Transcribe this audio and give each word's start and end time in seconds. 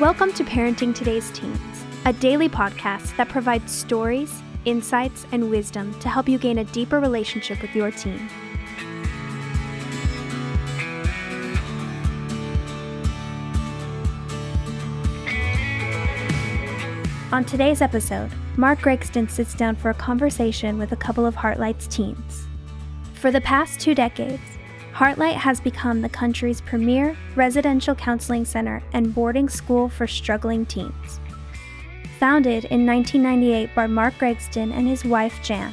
Welcome 0.00 0.32
to 0.34 0.44
Parenting 0.44 0.94
Today's 0.94 1.28
Teens, 1.32 1.84
a 2.04 2.12
daily 2.12 2.48
podcast 2.48 3.16
that 3.16 3.28
provides 3.28 3.72
stories, 3.72 4.42
insights, 4.64 5.26
and 5.32 5.50
wisdom 5.50 5.92
to 5.98 6.08
help 6.08 6.28
you 6.28 6.38
gain 6.38 6.58
a 6.58 6.64
deeper 6.66 7.00
relationship 7.00 7.60
with 7.60 7.74
your 7.74 7.90
teen. 7.90 8.30
On 17.32 17.44
today's 17.44 17.82
episode, 17.82 18.30
Mark 18.56 18.78
Gregston 18.78 19.28
sits 19.28 19.52
down 19.52 19.74
for 19.74 19.90
a 19.90 19.94
conversation 19.94 20.78
with 20.78 20.92
a 20.92 20.96
couple 20.96 21.26
of 21.26 21.34
Heartlight's 21.34 21.88
teens. 21.88 22.46
For 23.14 23.32
the 23.32 23.40
past 23.40 23.80
two 23.80 23.96
decades, 23.96 24.57
Heartlight 24.98 25.36
has 25.36 25.60
become 25.60 26.02
the 26.02 26.08
country's 26.08 26.60
premier 26.60 27.16
residential 27.36 27.94
counseling 27.94 28.44
center 28.44 28.82
and 28.92 29.14
boarding 29.14 29.48
school 29.48 29.88
for 29.88 30.08
struggling 30.08 30.66
teens. 30.66 31.20
Founded 32.18 32.64
in 32.64 32.84
1998 32.84 33.72
by 33.76 33.86
Mark 33.86 34.14
Gregston 34.14 34.72
and 34.72 34.88
his 34.88 35.04
wife 35.04 35.38
Jan, 35.40 35.72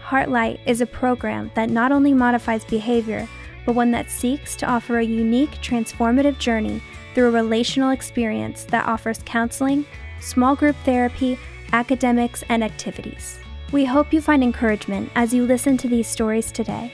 Heartlight 0.00 0.60
is 0.64 0.80
a 0.80 0.86
program 0.86 1.50
that 1.56 1.70
not 1.70 1.90
only 1.90 2.14
modifies 2.14 2.64
behavior, 2.64 3.28
but 3.66 3.74
one 3.74 3.90
that 3.90 4.08
seeks 4.08 4.54
to 4.54 4.66
offer 4.66 4.98
a 4.98 5.04
unique, 5.04 5.50
transformative 5.60 6.38
journey 6.38 6.80
through 7.16 7.30
a 7.30 7.32
relational 7.32 7.90
experience 7.90 8.62
that 8.66 8.86
offers 8.86 9.18
counseling, 9.24 9.84
small 10.20 10.54
group 10.54 10.76
therapy, 10.84 11.36
academics, 11.72 12.44
and 12.48 12.62
activities. 12.62 13.40
We 13.72 13.86
hope 13.86 14.12
you 14.12 14.20
find 14.20 14.44
encouragement 14.44 15.10
as 15.16 15.34
you 15.34 15.46
listen 15.46 15.76
to 15.78 15.88
these 15.88 16.06
stories 16.06 16.52
today. 16.52 16.92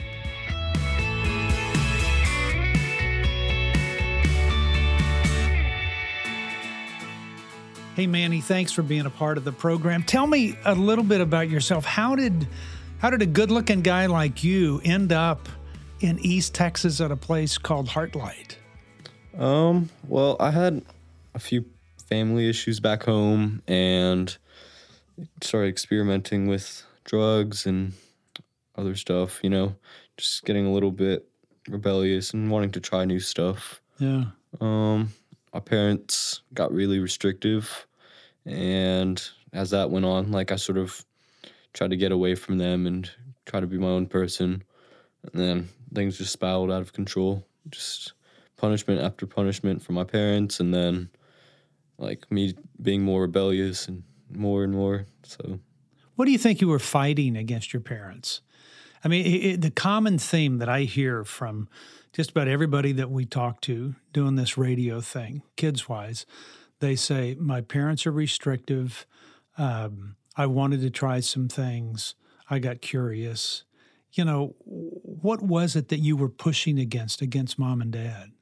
Hey 7.98 8.06
Manny, 8.06 8.40
thanks 8.40 8.70
for 8.70 8.82
being 8.82 9.06
a 9.06 9.10
part 9.10 9.38
of 9.38 9.44
the 9.44 9.50
program. 9.50 10.04
Tell 10.04 10.28
me 10.28 10.56
a 10.64 10.72
little 10.72 11.02
bit 11.02 11.20
about 11.20 11.50
yourself. 11.50 11.84
How 11.84 12.14
did 12.14 12.46
how 12.98 13.10
did 13.10 13.22
a 13.22 13.26
good-looking 13.26 13.80
guy 13.80 14.06
like 14.06 14.44
you 14.44 14.80
end 14.84 15.12
up 15.12 15.48
in 15.98 16.20
East 16.20 16.54
Texas 16.54 17.00
at 17.00 17.10
a 17.10 17.16
place 17.16 17.58
called 17.58 17.88
Heartlight? 17.88 18.54
Um, 19.36 19.90
well, 20.06 20.36
I 20.38 20.52
had 20.52 20.84
a 21.34 21.40
few 21.40 21.64
family 22.08 22.48
issues 22.48 22.78
back 22.78 23.02
home 23.02 23.62
and 23.66 24.38
started 25.42 25.66
experimenting 25.66 26.46
with 26.46 26.84
drugs 27.02 27.66
and 27.66 27.94
other 28.76 28.94
stuff, 28.94 29.40
you 29.42 29.50
know, 29.50 29.74
just 30.16 30.44
getting 30.44 30.66
a 30.66 30.72
little 30.72 30.92
bit 30.92 31.28
rebellious 31.68 32.32
and 32.32 32.48
wanting 32.48 32.70
to 32.70 32.80
try 32.80 33.04
new 33.04 33.18
stuff. 33.18 33.82
Yeah. 33.98 34.26
Um, 34.60 35.14
my 35.52 35.58
parents 35.58 36.42
got 36.54 36.72
really 36.72 37.00
restrictive 37.00 37.87
and 38.48 39.22
as 39.52 39.70
that 39.70 39.90
went 39.90 40.04
on, 40.04 40.32
like 40.32 40.50
I 40.52 40.56
sort 40.56 40.78
of 40.78 41.04
tried 41.74 41.90
to 41.90 41.96
get 41.96 42.12
away 42.12 42.34
from 42.34 42.58
them 42.58 42.86
and 42.86 43.10
try 43.46 43.60
to 43.60 43.66
be 43.66 43.78
my 43.78 43.88
own 43.88 44.06
person. 44.06 44.62
And 45.22 45.40
then 45.40 45.68
things 45.94 46.18
just 46.18 46.32
spiraled 46.32 46.70
out 46.70 46.80
of 46.80 46.92
control. 46.92 47.44
Just 47.70 48.14
punishment 48.56 49.00
after 49.00 49.26
punishment 49.26 49.82
from 49.82 49.94
my 49.94 50.04
parents, 50.04 50.60
and 50.60 50.72
then 50.72 51.10
like 51.98 52.30
me 52.30 52.54
being 52.80 53.02
more 53.02 53.22
rebellious 53.22 53.88
and 53.88 54.02
more 54.30 54.64
and 54.64 54.72
more. 54.72 55.06
So, 55.22 55.60
what 56.16 56.24
do 56.24 56.32
you 56.32 56.38
think 56.38 56.60
you 56.60 56.68
were 56.68 56.78
fighting 56.78 57.36
against 57.36 57.72
your 57.72 57.80
parents? 57.80 58.40
I 59.04 59.08
mean, 59.08 59.24
it, 59.24 59.44
it, 59.44 59.60
the 59.60 59.70
common 59.70 60.18
theme 60.18 60.58
that 60.58 60.68
I 60.68 60.82
hear 60.82 61.24
from 61.24 61.68
just 62.12 62.30
about 62.30 62.48
everybody 62.48 62.92
that 62.92 63.10
we 63.10 63.24
talk 63.24 63.60
to 63.62 63.94
doing 64.12 64.34
this 64.34 64.58
radio 64.58 65.00
thing, 65.00 65.42
kids 65.56 65.88
wise, 65.88 66.26
they 66.80 66.96
say, 66.96 67.34
My 67.38 67.60
parents 67.60 68.06
are 68.06 68.12
restrictive. 68.12 69.06
Um, 69.56 70.16
I 70.36 70.46
wanted 70.46 70.80
to 70.82 70.90
try 70.90 71.20
some 71.20 71.48
things. 71.48 72.14
I 72.48 72.58
got 72.58 72.80
curious. 72.80 73.64
You 74.12 74.24
know, 74.24 74.54
what 74.64 75.42
was 75.42 75.76
it 75.76 75.88
that 75.88 75.98
you 75.98 76.16
were 76.16 76.28
pushing 76.28 76.78
against, 76.78 77.20
against 77.20 77.58
mom 77.58 77.80
and 77.82 77.92
dad? 77.92 78.32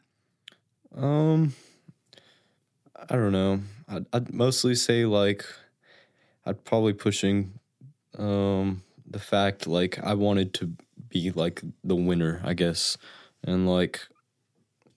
Um, 0.94 1.54
I 2.96 3.16
don't 3.16 3.32
know. 3.32 3.60
I'd, 3.88 4.06
I'd 4.12 4.32
mostly 4.32 4.74
say 4.74 5.04
like 5.04 5.44
I'd 6.44 6.64
probably 6.64 6.92
pushing 6.92 7.58
um 8.18 8.82
the 9.06 9.18
fact 9.18 9.66
like 9.66 9.98
I 10.02 10.14
wanted 10.14 10.54
to 10.54 10.72
be 11.08 11.30
like 11.30 11.62
the 11.84 11.96
winner, 11.96 12.40
I 12.44 12.54
guess, 12.54 12.96
and 13.44 13.68
like 13.68 14.08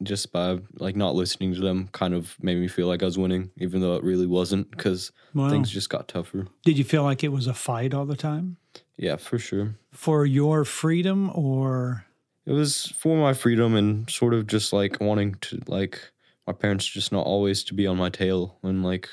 just 0.03 0.31
by 0.31 0.59
like 0.77 0.95
not 0.95 1.15
listening 1.15 1.53
to 1.53 1.59
them 1.59 1.89
kind 1.91 2.13
of 2.13 2.35
made 2.41 2.57
me 2.57 2.67
feel 2.67 2.87
like 2.87 3.01
I 3.01 3.05
was 3.05 3.17
winning, 3.17 3.51
even 3.57 3.81
though 3.81 3.95
it 3.95 4.03
really 4.03 4.25
wasn't 4.25 4.71
because 4.71 5.11
wow. 5.33 5.49
things 5.49 5.69
just 5.69 5.89
got 5.89 6.07
tougher. 6.07 6.47
Did 6.63 6.77
you 6.77 6.83
feel 6.83 7.03
like 7.03 7.23
it 7.23 7.29
was 7.29 7.47
a 7.47 7.53
fight 7.53 7.93
all 7.93 8.05
the 8.05 8.15
time? 8.15 8.57
Yeah, 8.97 9.17
for 9.17 9.39
sure. 9.39 9.75
For 9.91 10.25
your 10.25 10.65
freedom 10.65 11.31
or? 11.33 12.05
It 12.45 12.53
was 12.53 12.87
for 12.99 13.17
my 13.17 13.33
freedom 13.33 13.75
and 13.75 14.09
sort 14.09 14.33
of 14.33 14.47
just 14.47 14.73
like 14.73 14.99
wanting 14.99 15.35
to 15.41 15.61
like 15.67 16.11
my 16.47 16.53
parents 16.53 16.87
just 16.87 17.11
not 17.11 17.27
always 17.27 17.63
to 17.65 17.75
be 17.75 17.85
on 17.85 17.97
my 17.97 18.09
tail 18.09 18.57
and 18.63 18.83
like 18.83 19.09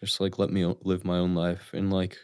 just 0.00 0.20
like 0.20 0.38
let 0.38 0.50
me 0.50 0.64
live 0.82 1.04
my 1.04 1.18
own 1.18 1.34
life 1.34 1.70
and 1.74 1.92
like 1.92 2.16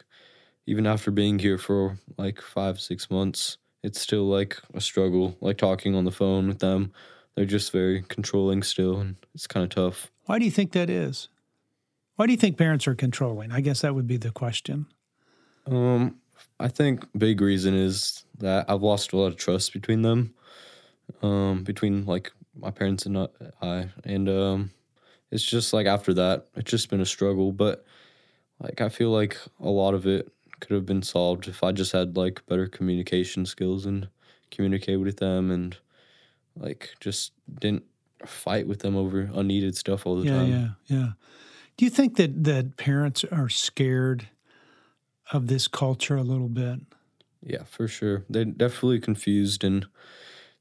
even 0.65 0.87
after 0.87 1.11
being 1.11 1.37
here 1.37 1.59
for 1.59 1.99
like 2.17 2.41
five 2.41 2.79
six 2.79 3.11
months 3.11 3.59
it's 3.83 4.01
still 4.01 4.27
like 4.27 4.57
a 4.73 4.81
struggle 4.81 5.37
like 5.39 5.59
talking 5.59 5.93
on 5.93 6.03
the 6.03 6.11
phone 6.11 6.47
with 6.47 6.57
them 6.57 6.91
they're 7.35 7.45
just 7.45 7.71
very 7.71 8.03
controlling 8.03 8.63
still, 8.63 8.99
and 8.99 9.15
it's 9.33 9.47
kind 9.47 9.63
of 9.63 9.69
tough. 9.69 10.11
Why 10.25 10.39
do 10.39 10.45
you 10.45 10.51
think 10.51 10.71
that 10.73 10.89
is? 10.89 11.29
Why 12.15 12.25
do 12.25 12.33
you 12.33 12.37
think 12.37 12.57
parents 12.57 12.87
are 12.87 12.95
controlling? 12.95 13.51
I 13.51 13.61
guess 13.61 13.81
that 13.81 13.95
would 13.95 14.07
be 14.07 14.17
the 14.17 14.31
question. 14.31 14.87
Um, 15.65 16.17
I 16.59 16.67
think 16.67 17.05
big 17.17 17.41
reason 17.41 17.73
is 17.73 18.23
that 18.39 18.69
I've 18.69 18.81
lost 18.81 19.13
a 19.13 19.17
lot 19.17 19.27
of 19.27 19.37
trust 19.37 19.73
between 19.73 20.01
them, 20.01 20.33
um, 21.21 21.63
between 21.63 22.05
like 22.05 22.31
my 22.55 22.71
parents 22.71 23.05
and 23.05 23.29
I, 23.61 23.89
and 24.03 24.27
um, 24.27 24.71
it's 25.31 25.43
just 25.43 25.73
like 25.73 25.87
after 25.87 26.13
that, 26.15 26.47
it's 26.55 26.69
just 26.69 26.89
been 26.89 27.01
a 27.01 27.05
struggle. 27.05 27.51
But 27.51 27.85
like 28.61 28.81
I 28.81 28.89
feel 28.89 29.11
like 29.11 29.37
a 29.61 29.69
lot 29.69 29.93
of 29.93 30.05
it 30.05 30.29
could 30.59 30.73
have 30.73 30.85
been 30.85 31.03
solved 31.03 31.47
if 31.47 31.63
I 31.63 31.71
just 31.71 31.91
had 31.91 32.17
like 32.17 32.45
better 32.47 32.67
communication 32.67 33.45
skills 33.45 33.85
and 33.85 34.09
communicate 34.51 34.99
with 34.99 35.17
them 35.17 35.51
and 35.51 35.77
like 36.59 36.91
just 36.99 37.31
didn't 37.59 37.85
fight 38.25 38.67
with 38.67 38.79
them 38.79 38.95
over 38.95 39.29
unneeded 39.33 39.75
stuff 39.77 40.05
all 40.05 40.17
the 40.17 40.25
yeah, 40.25 40.33
time. 40.33 40.49
Yeah, 40.49 40.97
yeah, 40.97 41.09
Do 41.77 41.85
you 41.85 41.91
think 41.91 42.17
that 42.17 42.43
that 42.43 42.77
parents 42.77 43.23
are 43.31 43.49
scared 43.49 44.27
of 45.31 45.47
this 45.47 45.67
culture 45.67 46.17
a 46.17 46.23
little 46.23 46.49
bit? 46.49 46.79
Yeah, 47.41 47.63
for 47.63 47.87
sure. 47.87 48.25
They're 48.29 48.45
definitely 48.45 48.99
confused 48.99 49.63
and 49.63 49.87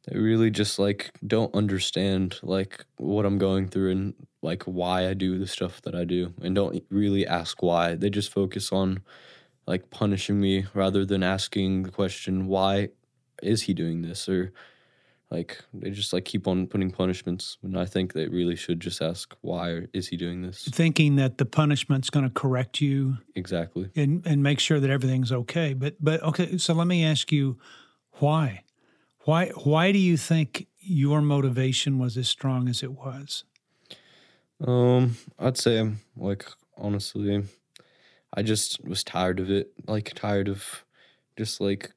they 0.07 0.19
really 0.19 0.51
just 0.51 0.79
like 0.79 1.11
don't 1.27 1.55
understand 1.55 2.39
like 2.43 2.85
what 2.97 3.27
I'm 3.27 3.39
going 3.39 3.69
through 3.69 3.91
and 3.91 4.15
like 4.43 4.63
why 4.63 5.09
I 5.09 5.15
do 5.15 5.39
the 5.39 5.47
stuff 5.47 5.83
that 5.83 5.95
I 5.95 6.05
do 6.05 6.33
and 6.41 6.55
don't 6.55 6.83
really 6.91 7.27
ask 7.27 7.63
why. 7.63 7.95
They 7.95 8.11
just 8.11 8.33
focus 8.33 8.73
on 8.73 9.03
like 9.67 9.91
punishing 9.91 10.41
me 10.41 10.67
rather 10.73 11.05
than 11.05 11.23
asking 11.23 11.83
the 11.83 11.91
question 11.91 12.47
why 12.47 12.91
is 13.43 13.63
he 13.63 13.75
doing 13.75 14.03
this 14.03 14.29
or 14.29 14.53
like 15.31 15.62
they 15.75 15.91
just 15.91 16.12
like 16.12 16.25
keep 16.25 16.49
on 16.49 16.66
putting 16.66 16.91
punishments 16.91 17.59
when 17.61 17.77
I 17.77 17.84
think 17.84 18.15
they 18.15 18.28
really 18.28 18.56
should 18.56 18.81
just 18.81 19.03
ask 19.03 19.34
why 19.43 19.83
is 19.93 20.09
he 20.09 20.16
doing 20.16 20.43
this? 20.43 20.69
Thinking 20.72 21.16
that 21.16 21.39
the 21.39 21.44
punishment's 21.44 22.09
going 22.09 22.25
to 22.25 22.33
correct 22.33 22.81
you 22.81 23.19
exactly 23.34 23.91
and 23.94 24.27
and 24.27 24.43
make 24.43 24.59
sure 24.59 24.81
that 24.81 24.91
everything's 24.91 25.31
okay. 25.31 25.75
But 25.75 25.97
but 26.00 26.22
okay, 26.22 26.56
so 26.59 26.72
let 26.72 26.87
me 26.87 27.05
ask 27.05 27.31
you 27.31 27.59
why? 28.15 28.65
Why 29.25 29.49
why 29.49 29.93
do 29.93 29.99
you 29.99 30.17
think 30.17 30.67
your 30.81 31.21
motivation 31.21 31.99
was 31.99 32.17
as 32.17 32.29
strong 32.29 32.69
as 32.69 32.82
it 32.82 32.93
was? 32.93 33.44
Um, 34.67 35.17
I'd 35.38 35.58
say 35.58 35.91
like 36.17 36.47
honestly, 36.79 37.44
I 38.32 38.43
just 38.43 38.82
was 38.82 39.05
tired 39.05 39.41
of 39.41 39.50
it. 39.50 39.73
Like 39.87 40.14
tired 40.14 40.49
of 40.49 40.85
just 41.37 41.61
like 41.61 41.93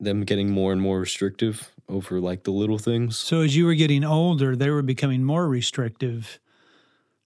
them 0.00 0.24
getting 0.24 0.50
more 0.50 0.72
and 0.72 0.80
more 0.80 0.98
restrictive 0.98 1.70
over 1.88 2.20
like 2.20 2.44
the 2.44 2.50
little 2.50 2.78
things. 2.78 3.16
So 3.18 3.42
as 3.42 3.54
you 3.54 3.66
were 3.66 3.74
getting 3.74 4.04
older, 4.04 4.56
they 4.56 4.70
were 4.70 4.82
becoming 4.82 5.24
more 5.24 5.46
restrictive 5.48 6.40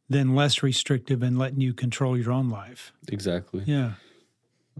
than 0.08 0.34
less 0.34 0.62
restrictive 0.62 1.22
and 1.22 1.38
letting 1.38 1.60
you 1.60 1.72
control 1.72 2.16
your 2.18 2.32
own 2.32 2.50
life. 2.50 2.92
Exactly. 3.10 3.62
Yeah. 3.64 3.92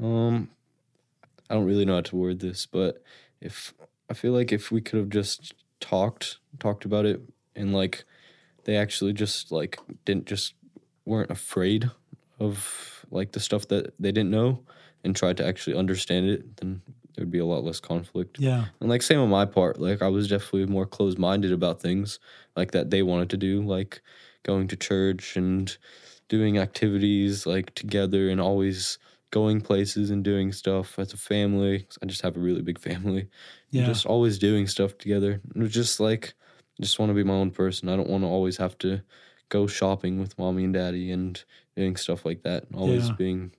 Um 0.03 0.51
I 1.49 1.55
don't 1.55 1.67
really 1.67 1.85
know 1.85 1.95
how 1.95 2.01
to 2.01 2.17
word 2.17 2.41
this, 2.41 2.67
but 2.67 3.03
if 3.41 3.75
I 4.11 4.15
feel 4.15 4.33
like 4.33 4.53
if 4.53 4.71
we 4.73 4.81
could 4.81 4.99
have 4.99 5.11
just 5.11 5.55
talked 5.81 6.39
talked 6.59 6.85
about 6.85 7.05
it 7.05 7.21
and 7.55 7.73
like 7.73 8.05
they 8.65 8.77
actually 8.77 9.13
just 9.13 9.53
like 9.53 9.79
didn't 10.05 10.27
just 10.27 10.55
weren't 11.05 11.31
afraid 11.31 11.91
of 12.41 13.05
like 13.11 13.33
the 13.33 13.41
stuff 13.41 13.69
that 13.69 13.95
they 14.01 14.11
didn't 14.11 14.31
know 14.31 14.63
and 15.05 15.15
tried 15.15 15.37
to 15.37 15.47
actually 15.47 15.77
understand 15.77 16.27
it, 16.27 16.57
then 16.57 16.81
there'd 17.15 17.31
be 17.31 17.39
a 17.39 17.47
lot 17.47 17.65
less 17.65 17.81
conflict. 17.81 18.39
Yeah. 18.39 18.67
And 18.81 18.89
like 18.91 19.03
same 19.03 19.21
on 19.21 19.31
my 19.31 19.45
part, 19.45 19.81
like 19.81 20.03
I 20.03 20.09
was 20.09 20.29
definitely 20.29 20.67
more 20.67 20.87
closed 20.87 21.19
minded 21.19 21.53
about 21.53 21.81
things 21.81 22.19
like 22.57 22.73
that 22.73 22.91
they 22.91 23.03
wanted 23.03 23.31
to 23.31 23.37
do, 23.37 23.63
like 23.63 24.03
going 24.43 24.69
to 24.69 24.77
church 24.77 25.37
and 25.37 25.77
doing 26.29 26.59
activities 26.59 27.47
like 27.47 27.75
together 27.75 28.29
and 28.29 28.41
always 28.41 28.99
going 29.31 29.61
places 29.61 30.11
and 30.11 30.23
doing 30.23 30.53
stuff 30.53 30.99
as 30.99 31.13
a 31.13 31.17
family. 31.17 31.87
I 32.03 32.07
just 32.07 32.23
have 32.23 32.37
a 32.37 32.41
really 32.41 32.63
big 32.63 32.79
family. 32.79 33.29
Yeah. 33.71 33.87
Just 33.87 34.07
always 34.07 34.39
doing 34.39 34.67
stuff 34.67 34.97
together. 34.99 35.41
It 35.55 35.59
was 35.61 35.73
just 35.73 35.99
like 36.01 36.35
just 36.81 36.99
want 36.99 37.11
to 37.11 37.15
be 37.15 37.25
my 37.25 37.35
own 37.35 37.51
person. 37.51 37.89
I 37.89 37.97
don't 37.97 38.09
want 38.11 38.25
to 38.25 38.29
always 38.29 38.57
have 38.57 38.77
to 38.79 39.01
go 39.49 39.67
shopping 39.67 40.19
with 40.21 40.39
mommy 40.39 40.65
and 40.65 40.75
daddy 40.75 41.11
and 41.13 41.43
doing 41.77 41.97
stuff 41.97 42.25
like 42.25 42.43
that. 42.43 42.65
Always 42.75 43.09
Yeah. 43.09 43.15
being 43.17 43.53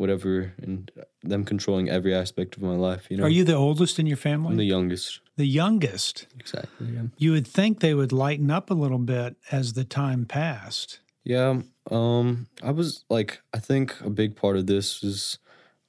whatever 0.00 0.54
and 0.62 0.90
them 1.22 1.44
controlling 1.44 1.90
every 1.90 2.14
aspect 2.14 2.56
of 2.56 2.62
my 2.62 2.74
life. 2.74 3.10
You 3.10 3.18
know, 3.18 3.24
Are 3.24 3.28
you 3.28 3.44
the 3.44 3.54
oldest 3.54 3.98
in 3.98 4.06
your 4.06 4.16
family? 4.16 4.52
I'm 4.52 4.56
the 4.56 4.64
youngest. 4.64 5.20
the 5.36 5.44
youngest. 5.46 6.26
Exactly. 6.38 6.88
Yeah. 6.94 7.02
You 7.18 7.32
would 7.32 7.46
think 7.46 7.80
they 7.80 7.92
would 7.94 8.10
lighten 8.10 8.50
up 8.50 8.70
a 8.70 8.74
little 8.74 8.98
bit 8.98 9.36
as 9.52 9.74
the 9.74 9.84
time 9.84 10.24
passed. 10.24 11.00
Yeah. 11.22 11.60
Um, 11.90 12.46
I 12.62 12.70
was 12.70 13.04
like, 13.10 13.40
I 13.52 13.58
think 13.58 14.00
a 14.00 14.08
big 14.10 14.36
part 14.36 14.56
of 14.56 14.66
this 14.66 15.02
was 15.02 15.38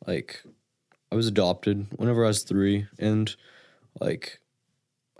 like, 0.06 0.44
I 1.12 1.16
was 1.16 1.28
adopted 1.28 1.88
whenever 1.96 2.26
I 2.26 2.28
was 2.28 2.44
three, 2.44 2.88
and 3.00 3.34
like, 4.00 4.40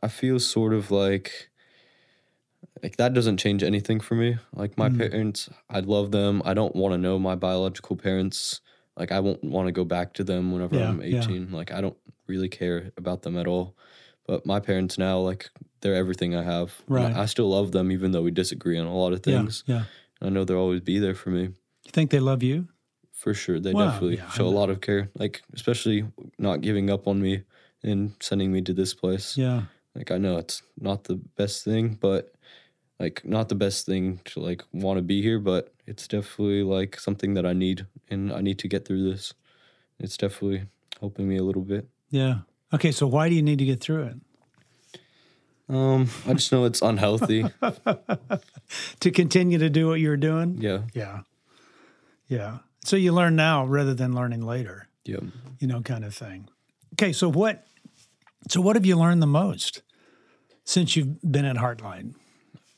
I 0.04 0.08
feel 0.10 0.40
sort 0.40 0.74
of 0.74 0.92
like, 0.92 1.50
like 2.84 2.98
that 2.98 3.14
doesn't 3.14 3.38
change 3.38 3.64
anything 3.64 4.00
for 4.02 4.16
me. 4.16 4.38
Like 4.54 4.78
my 4.78 4.90
Mm. 4.90 4.98
parents, 4.98 5.50
I 5.70 5.80
love 5.80 6.12
them. 6.12 6.42
I 6.46 6.54
don't 6.54 6.76
want 6.76 6.94
to 6.94 6.98
know 6.98 7.20
my 7.20 7.36
biological 7.36 7.96
parents. 7.96 8.60
Like 8.98 9.12
I 9.12 9.20
won't 9.20 9.44
want 9.44 9.68
to 9.68 9.72
go 9.72 9.84
back 9.86 10.14
to 10.16 10.24
them 10.24 10.52
whenever 10.52 10.76
Yeah, 10.76 10.90
I'm 10.90 11.02
yeah. 11.02 11.20
18. 11.22 11.52
Like 11.52 11.72
I 11.72 11.82
don't 11.82 11.98
really 12.28 12.50
care 12.50 12.92
about 12.98 13.22
them 13.24 13.38
at 13.38 13.48
all. 13.48 13.76
But 14.28 14.46
my 14.46 14.60
parents 14.60 14.98
now, 14.98 15.20
like 15.20 15.50
they're 15.82 15.96
everything 15.96 16.36
I 16.36 16.44
have. 16.44 16.74
Right. 16.88 17.16
I 17.16 17.26
still 17.26 17.50
love 17.50 17.72
them, 17.72 17.92
even 17.92 18.12
though 18.12 18.22
we 18.22 18.32
disagree 18.32 18.78
on 18.78 18.86
a 18.86 18.96
lot 18.96 19.14
of 19.14 19.24
things. 19.24 19.64
Yeah. 19.66 19.76
Yeah. 20.22 20.28
I 20.28 20.30
know 20.30 20.44
they'll 20.44 20.58
always 20.58 20.82
be 20.82 21.00
there 21.00 21.16
for 21.16 21.32
me. 21.32 21.42
You 21.42 21.92
think 21.92 22.12
they 22.12 22.20
love 22.20 22.44
you? 22.44 22.68
For 23.12 23.34
sure. 23.34 23.60
They 23.60 23.74
Wow, 23.74 23.86
definitely 23.92 24.18
yeah, 24.18 24.30
show 24.30 24.46
a 24.46 24.50
lot 24.50 24.70
of 24.70 24.82
care. 24.82 25.10
Like 25.16 25.42
especially 25.54 26.06
not 26.38 26.62
giving 26.62 26.90
up 26.90 27.08
on 27.08 27.22
me 27.22 27.44
and 27.84 28.14
sending 28.20 28.52
me 28.52 28.62
to 28.62 28.74
this 28.74 28.94
place. 28.94 29.38
Yeah. 29.38 29.64
Like 29.96 30.12
I 30.12 30.18
know 30.18 30.38
it's 30.38 30.62
not 30.80 31.06
the 31.06 31.16
best 31.16 31.64
thing, 31.64 31.98
but 32.00 32.34
like 33.02 33.26
not 33.26 33.50
the 33.50 33.56
best 33.56 33.86
thing 33.86 34.20
to 34.26 34.40
like 34.40 34.64
want 34.72 34.98
to 34.98 35.02
be 35.02 35.22
here, 35.22 35.40
but 35.40 35.74
it's 35.88 36.08
definitely 36.08 36.64
like 36.64 37.00
something 37.00 37.34
that 37.34 37.46
I 37.46 37.54
need 37.54 37.86
and 38.10 38.32
I 38.32 38.42
need 38.42 38.60
to 38.60 38.68
get 38.68 38.86
through 38.86 39.10
this. 39.12 39.34
It's 40.00 40.18
definitely 40.18 40.66
helping 41.00 41.28
me 41.28 41.38
a 41.38 41.44
little 41.44 41.64
bit. 41.64 41.88
Yeah. 42.12 42.40
Okay. 42.74 42.92
So 42.92 43.08
why 43.08 43.28
do 43.30 43.36
you 43.36 43.42
need 43.42 43.60
to 43.60 43.66
get 43.66 43.80
through 43.82 44.04
it? 44.04 44.16
Um, 45.70 46.10
I 46.28 46.34
just 46.34 46.52
know 46.52 46.66
it's 46.66 46.82
unhealthy. 46.82 47.46
To 49.02 49.12
continue 49.12 49.58
to 49.58 49.70
do 49.70 49.88
what 49.90 50.00
you're 50.00 50.16
doing? 50.16 50.58
yeah. 50.62 50.84
Yeah. 50.94 51.22
Yeah. 52.28 52.60
So 52.86 52.96
you 52.96 53.12
learn 53.12 53.36
now 53.36 53.66
rather 53.66 53.94
than 53.94 54.14
learning 54.16 54.46
later, 54.46 54.88
Yeah. 55.04 55.20
you 55.60 55.68
know, 55.68 55.82
kind 55.82 56.06
of 56.06 56.14
thing. 56.16 56.48
Okay. 56.94 57.12
So 57.12 57.28
what, 57.30 57.66
so 58.48 58.62
what 58.62 58.78
have 58.78 58.86
you 58.86 58.96
learned 58.96 59.22
the 59.22 59.28
most 59.28 59.82
since 60.64 60.96
you've 60.96 61.22
been 61.22 61.44
at 61.44 61.58
Heartlight? 61.58 62.14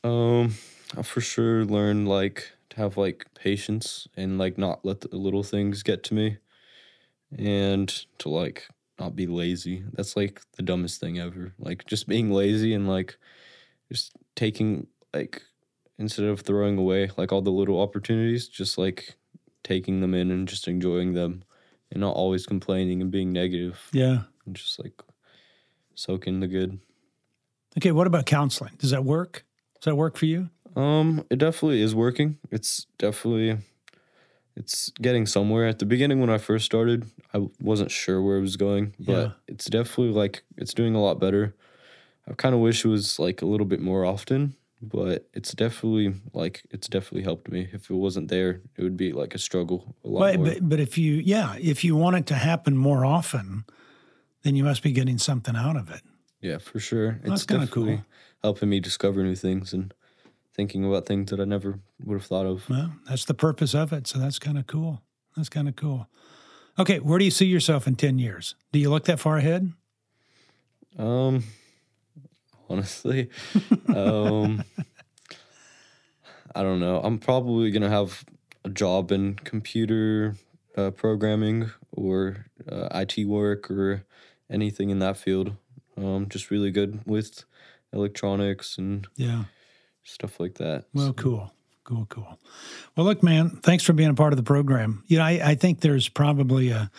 Um, 0.04 0.54
I 0.96 1.02
for 1.02 1.20
sure 1.20 1.64
learned 1.64 2.06
like 2.08 2.52
to 2.70 2.76
have 2.76 2.96
like 2.96 3.26
patience 3.34 4.06
and 4.16 4.38
like 4.38 4.58
not 4.58 4.84
let 4.84 5.00
the 5.00 5.16
little 5.16 5.42
things 5.42 5.82
get 5.82 6.02
to 6.04 6.14
me, 6.14 6.36
and 7.36 7.88
to 8.18 8.28
like 8.28 8.68
not 9.00 9.16
be 9.16 9.26
lazy. 9.26 9.82
That's 9.94 10.16
like 10.16 10.40
the 10.56 10.62
dumbest 10.62 11.00
thing 11.00 11.18
ever. 11.18 11.54
Like 11.58 11.86
just 11.86 12.06
being 12.06 12.30
lazy 12.30 12.74
and 12.74 12.86
like 12.88 13.16
just 13.90 14.12
taking 14.36 14.86
like 15.14 15.42
instead 15.98 16.26
of 16.26 16.40
throwing 16.40 16.76
away 16.76 17.10
like 17.16 17.32
all 17.32 17.42
the 17.42 17.50
little 17.50 17.80
opportunities, 17.80 18.46
just 18.46 18.76
like 18.78 19.16
taking 19.62 20.00
them 20.00 20.12
in 20.14 20.30
and 20.30 20.46
just 20.46 20.68
enjoying 20.68 21.14
them, 21.14 21.42
and 21.90 22.00
not 22.00 22.14
always 22.14 22.44
complaining 22.46 23.00
and 23.00 23.10
being 23.10 23.32
negative, 23.32 23.88
Yeah. 23.92 24.24
and 24.44 24.54
just 24.54 24.78
like 24.78 25.00
soak 25.94 26.26
in 26.26 26.40
the 26.40 26.46
good. 26.48 26.78
Okay. 27.78 27.90
What 27.92 28.06
about 28.06 28.26
counseling? 28.26 28.74
Does 28.78 28.90
that 28.90 29.04
work? 29.04 29.44
Does 29.84 29.90
that 29.90 29.96
work 29.96 30.16
for 30.16 30.24
you? 30.24 30.48
Um, 30.76 31.26
it 31.28 31.36
definitely 31.36 31.82
is 31.82 31.94
working. 31.94 32.38
It's 32.50 32.86
definitely 32.96 33.58
it's 34.56 34.88
getting 35.02 35.26
somewhere. 35.26 35.66
At 35.66 35.78
the 35.78 35.84
beginning 35.84 36.20
when 36.20 36.30
I 36.30 36.38
first 36.38 36.64
started, 36.64 37.04
I 37.34 37.46
wasn't 37.60 37.90
sure 37.90 38.22
where 38.22 38.38
it 38.38 38.40
was 38.40 38.56
going, 38.56 38.94
but 38.98 39.12
Yeah. 39.12 39.32
it's 39.46 39.66
definitely 39.66 40.14
like 40.14 40.42
it's 40.56 40.72
doing 40.72 40.94
a 40.94 41.02
lot 41.02 41.20
better. 41.20 41.54
I 42.26 42.32
kind 42.32 42.54
of 42.54 42.62
wish 42.62 42.82
it 42.82 42.88
was 42.88 43.18
like 43.18 43.42
a 43.42 43.44
little 43.44 43.66
bit 43.66 43.80
more 43.80 44.06
often, 44.06 44.56
but 44.80 45.28
it's 45.34 45.52
definitely 45.52 46.14
like 46.32 46.62
it's 46.70 46.88
definitely 46.88 47.24
helped 47.24 47.50
me. 47.50 47.68
If 47.70 47.90
it 47.90 47.94
wasn't 47.94 48.28
there, 48.28 48.62
it 48.78 48.82
would 48.84 48.96
be 48.96 49.12
like 49.12 49.34
a 49.34 49.38
struggle 49.38 49.94
a 50.02 50.08
lot 50.08 50.20
But, 50.20 50.36
more. 50.36 50.46
but, 50.46 50.66
but 50.66 50.80
if 50.80 50.96
you, 50.96 51.12
yeah, 51.16 51.56
if 51.60 51.84
you 51.84 51.94
want 51.94 52.16
it 52.16 52.24
to 52.28 52.36
happen 52.36 52.74
more 52.74 53.04
often, 53.04 53.66
then 54.44 54.56
you 54.56 54.64
must 54.64 54.82
be 54.82 54.92
getting 54.92 55.18
something 55.18 55.54
out 55.54 55.76
of 55.76 55.90
it. 55.90 56.00
Yeah, 56.44 56.58
for 56.58 56.78
sure. 56.78 57.18
That's 57.24 57.42
It's 57.42 57.46
kinda 57.46 57.66
cool. 57.68 58.04
helping 58.42 58.68
me 58.68 58.78
discover 58.78 59.22
new 59.22 59.34
things 59.34 59.72
and 59.72 59.94
thinking 60.52 60.84
about 60.84 61.06
things 61.06 61.30
that 61.30 61.40
I 61.40 61.44
never 61.44 61.80
would 62.04 62.16
have 62.20 62.26
thought 62.26 62.44
of. 62.44 62.68
Well, 62.68 62.92
that's 63.08 63.24
the 63.24 63.32
purpose 63.34 63.74
of 63.74 63.92
it. 63.94 64.06
So 64.06 64.18
that's 64.18 64.38
kind 64.38 64.58
of 64.58 64.66
cool. 64.66 65.02
That's 65.36 65.48
kind 65.48 65.68
of 65.68 65.74
cool. 65.74 66.06
Okay. 66.78 66.98
Where 66.98 67.18
do 67.18 67.24
you 67.24 67.30
see 67.30 67.46
yourself 67.46 67.86
in 67.86 67.96
10 67.96 68.18
years? 68.18 68.54
Do 68.72 68.78
you 68.78 68.90
look 68.90 69.06
that 69.06 69.18
far 69.18 69.38
ahead? 69.38 69.72
Um, 70.98 71.44
honestly, 72.68 73.30
um, 73.88 74.62
I 76.54 76.62
don't 76.62 76.78
know. 76.78 77.00
I'm 77.00 77.18
probably 77.18 77.70
gonna 77.70 77.88
have 77.88 78.22
a 78.64 78.68
job 78.68 79.10
in 79.10 79.34
computer 79.34 80.36
uh, 80.76 80.90
programming 80.90 81.70
or 81.90 82.46
uh, 82.70 82.88
IT 82.92 83.26
work 83.26 83.70
or 83.70 84.04
anything 84.50 84.90
in 84.90 84.98
that 85.00 85.16
field. 85.16 85.56
Um, 85.96 86.28
just 86.28 86.50
really 86.50 86.70
good 86.70 87.00
with 87.06 87.44
electronics 87.92 88.78
and 88.78 89.06
Yeah. 89.16 89.44
stuff 90.02 90.40
like 90.40 90.54
that. 90.54 90.84
Well, 90.92 91.12
cool. 91.12 91.52
Cool, 91.84 92.06
cool. 92.08 92.38
Well, 92.96 93.04
look, 93.04 93.22
man, 93.22 93.50
thanks 93.62 93.84
for 93.84 93.92
being 93.92 94.08
a 94.08 94.14
part 94.14 94.32
of 94.32 94.38
the 94.38 94.42
program. 94.42 95.04
You 95.06 95.18
know, 95.18 95.24
I, 95.24 95.50
I 95.50 95.54
think 95.54 95.80
there's 95.80 96.08
probably 96.08 96.70
a, 96.70 96.90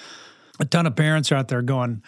a 0.60 0.66
ton 0.66 0.86
of 0.86 0.96
parents 0.96 1.32
out 1.32 1.48
there 1.48 1.64
going, 1.64 2.04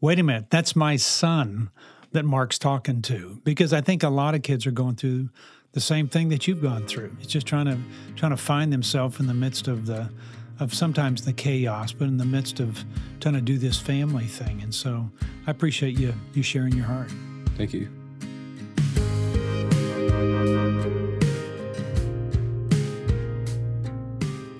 wait 0.00 0.18
a 0.18 0.22
minute, 0.22 0.46
that's 0.48 0.74
my 0.74 0.96
son 0.96 1.70
that 2.12 2.24
Mark's 2.24 2.58
talking 2.58 3.02
to. 3.02 3.38
Because 3.44 3.74
I 3.74 3.82
think 3.82 4.02
a 4.02 4.08
lot 4.08 4.34
of 4.34 4.42
kids 4.42 4.66
are 4.66 4.70
going 4.70 4.96
through 4.96 5.28
the 5.72 5.80
same 5.80 6.08
thing 6.08 6.30
that 6.30 6.46
you've 6.48 6.62
gone 6.62 6.86
through. 6.86 7.14
It's 7.20 7.30
just 7.32 7.46
trying 7.46 7.66
to 7.66 7.76
trying 8.16 8.32
to 8.32 8.36
find 8.38 8.72
themselves 8.72 9.20
in 9.20 9.26
the 9.26 9.34
midst 9.34 9.68
of 9.68 9.84
the 9.86 10.08
of 10.62 10.72
sometimes 10.72 11.24
the 11.24 11.32
chaos, 11.32 11.92
but 11.92 12.08
in 12.08 12.16
the 12.16 12.24
midst 12.24 12.60
of 12.60 12.84
trying 13.20 13.34
to 13.34 13.40
do 13.40 13.58
this 13.58 13.78
family 13.78 14.26
thing. 14.26 14.62
And 14.62 14.74
so 14.74 15.10
I 15.46 15.50
appreciate 15.50 15.98
you 15.98 16.14
you 16.32 16.42
sharing 16.42 16.74
your 16.74 16.86
heart. 16.86 17.10
Thank 17.56 17.74
you. 17.74 17.88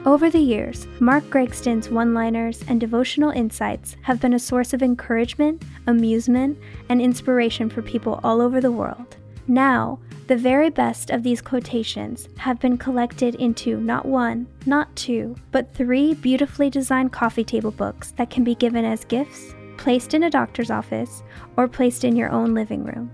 Over 0.04 0.30
the 0.30 0.40
years, 0.40 0.88
Mark 0.99 1.23
Gregston's 1.30 1.88
one 1.88 2.12
liners 2.12 2.64
and 2.66 2.80
devotional 2.80 3.30
insights 3.30 3.97
have 4.02 4.21
been 4.21 4.35
a 4.35 4.38
source 4.38 4.73
of 4.73 4.82
encouragement, 4.82 5.62
amusement, 5.87 6.59
and 6.88 7.00
inspiration 7.00 7.71
for 7.71 7.82
people 7.82 8.18
all 8.25 8.40
over 8.40 8.61
the 8.61 8.73
world. 8.73 9.16
Now, 9.47 10.00
the 10.33 10.39
very 10.39 10.71
best 10.71 11.11
of 11.11 11.23
these 11.23 11.43
quotations 11.43 12.27
have 12.39 12.59
been 12.59 12.79
collected 12.79 13.35
into 13.35 13.79
not 13.83 14.07
one, 14.07 14.47
not 14.65 14.97
two, 14.97 15.37
but 15.51 15.75
three 15.75 16.15
beautifully 16.15 16.71
designed 16.71 17.12
coffee 17.12 17.45
table 17.45 17.71
books 17.71 18.12
that 18.12 18.31
can 18.31 18.43
be 18.43 18.55
given 18.55 18.83
as 18.83 19.05
gifts, 19.05 19.55
placed 19.77 20.15
in 20.15 20.23
a 20.23 20.31
doctor's 20.31 20.71
office, 20.71 21.23
or 21.59 21.69
placed 21.69 22.03
in 22.03 22.17
your 22.17 22.31
own 22.31 22.55
living 22.55 22.83
room. 22.83 23.11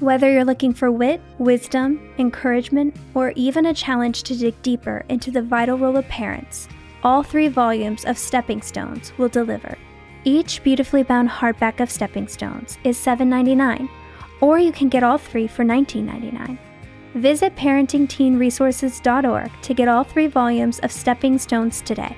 Whether 0.00 0.32
you're 0.32 0.44
looking 0.44 0.74
for 0.74 0.90
wit, 0.90 1.20
wisdom, 1.38 2.12
encouragement, 2.18 2.96
or 3.14 3.32
even 3.36 3.66
a 3.66 3.72
challenge 3.72 4.24
to 4.24 4.36
dig 4.36 4.60
deeper 4.62 5.04
into 5.08 5.30
the 5.30 5.42
vital 5.42 5.78
role 5.78 5.96
of 5.96 6.08
parents, 6.08 6.66
all 7.04 7.22
three 7.22 7.46
volumes 7.46 8.04
of 8.06 8.18
Stepping 8.18 8.60
Stones 8.60 9.12
will 9.18 9.28
deliver. 9.28 9.78
Each 10.24 10.60
beautifully 10.64 11.04
bound 11.04 11.28
hardback 11.28 11.78
of 11.78 11.92
Stepping 11.92 12.26
Stones 12.26 12.76
is 12.82 12.98
$7.99, 12.98 13.88
or 14.40 14.58
you 14.58 14.72
can 14.72 14.88
get 14.88 15.02
all 15.02 15.18
three 15.18 15.46
for 15.46 15.64
$19.99. 15.64 16.58
Visit 17.14 17.56
parentingteenresources.org 17.56 19.50
to 19.62 19.74
get 19.74 19.88
all 19.88 20.04
three 20.04 20.26
volumes 20.26 20.78
of 20.80 20.92
Stepping 20.92 21.38
Stones 21.38 21.80
today. 21.80 22.16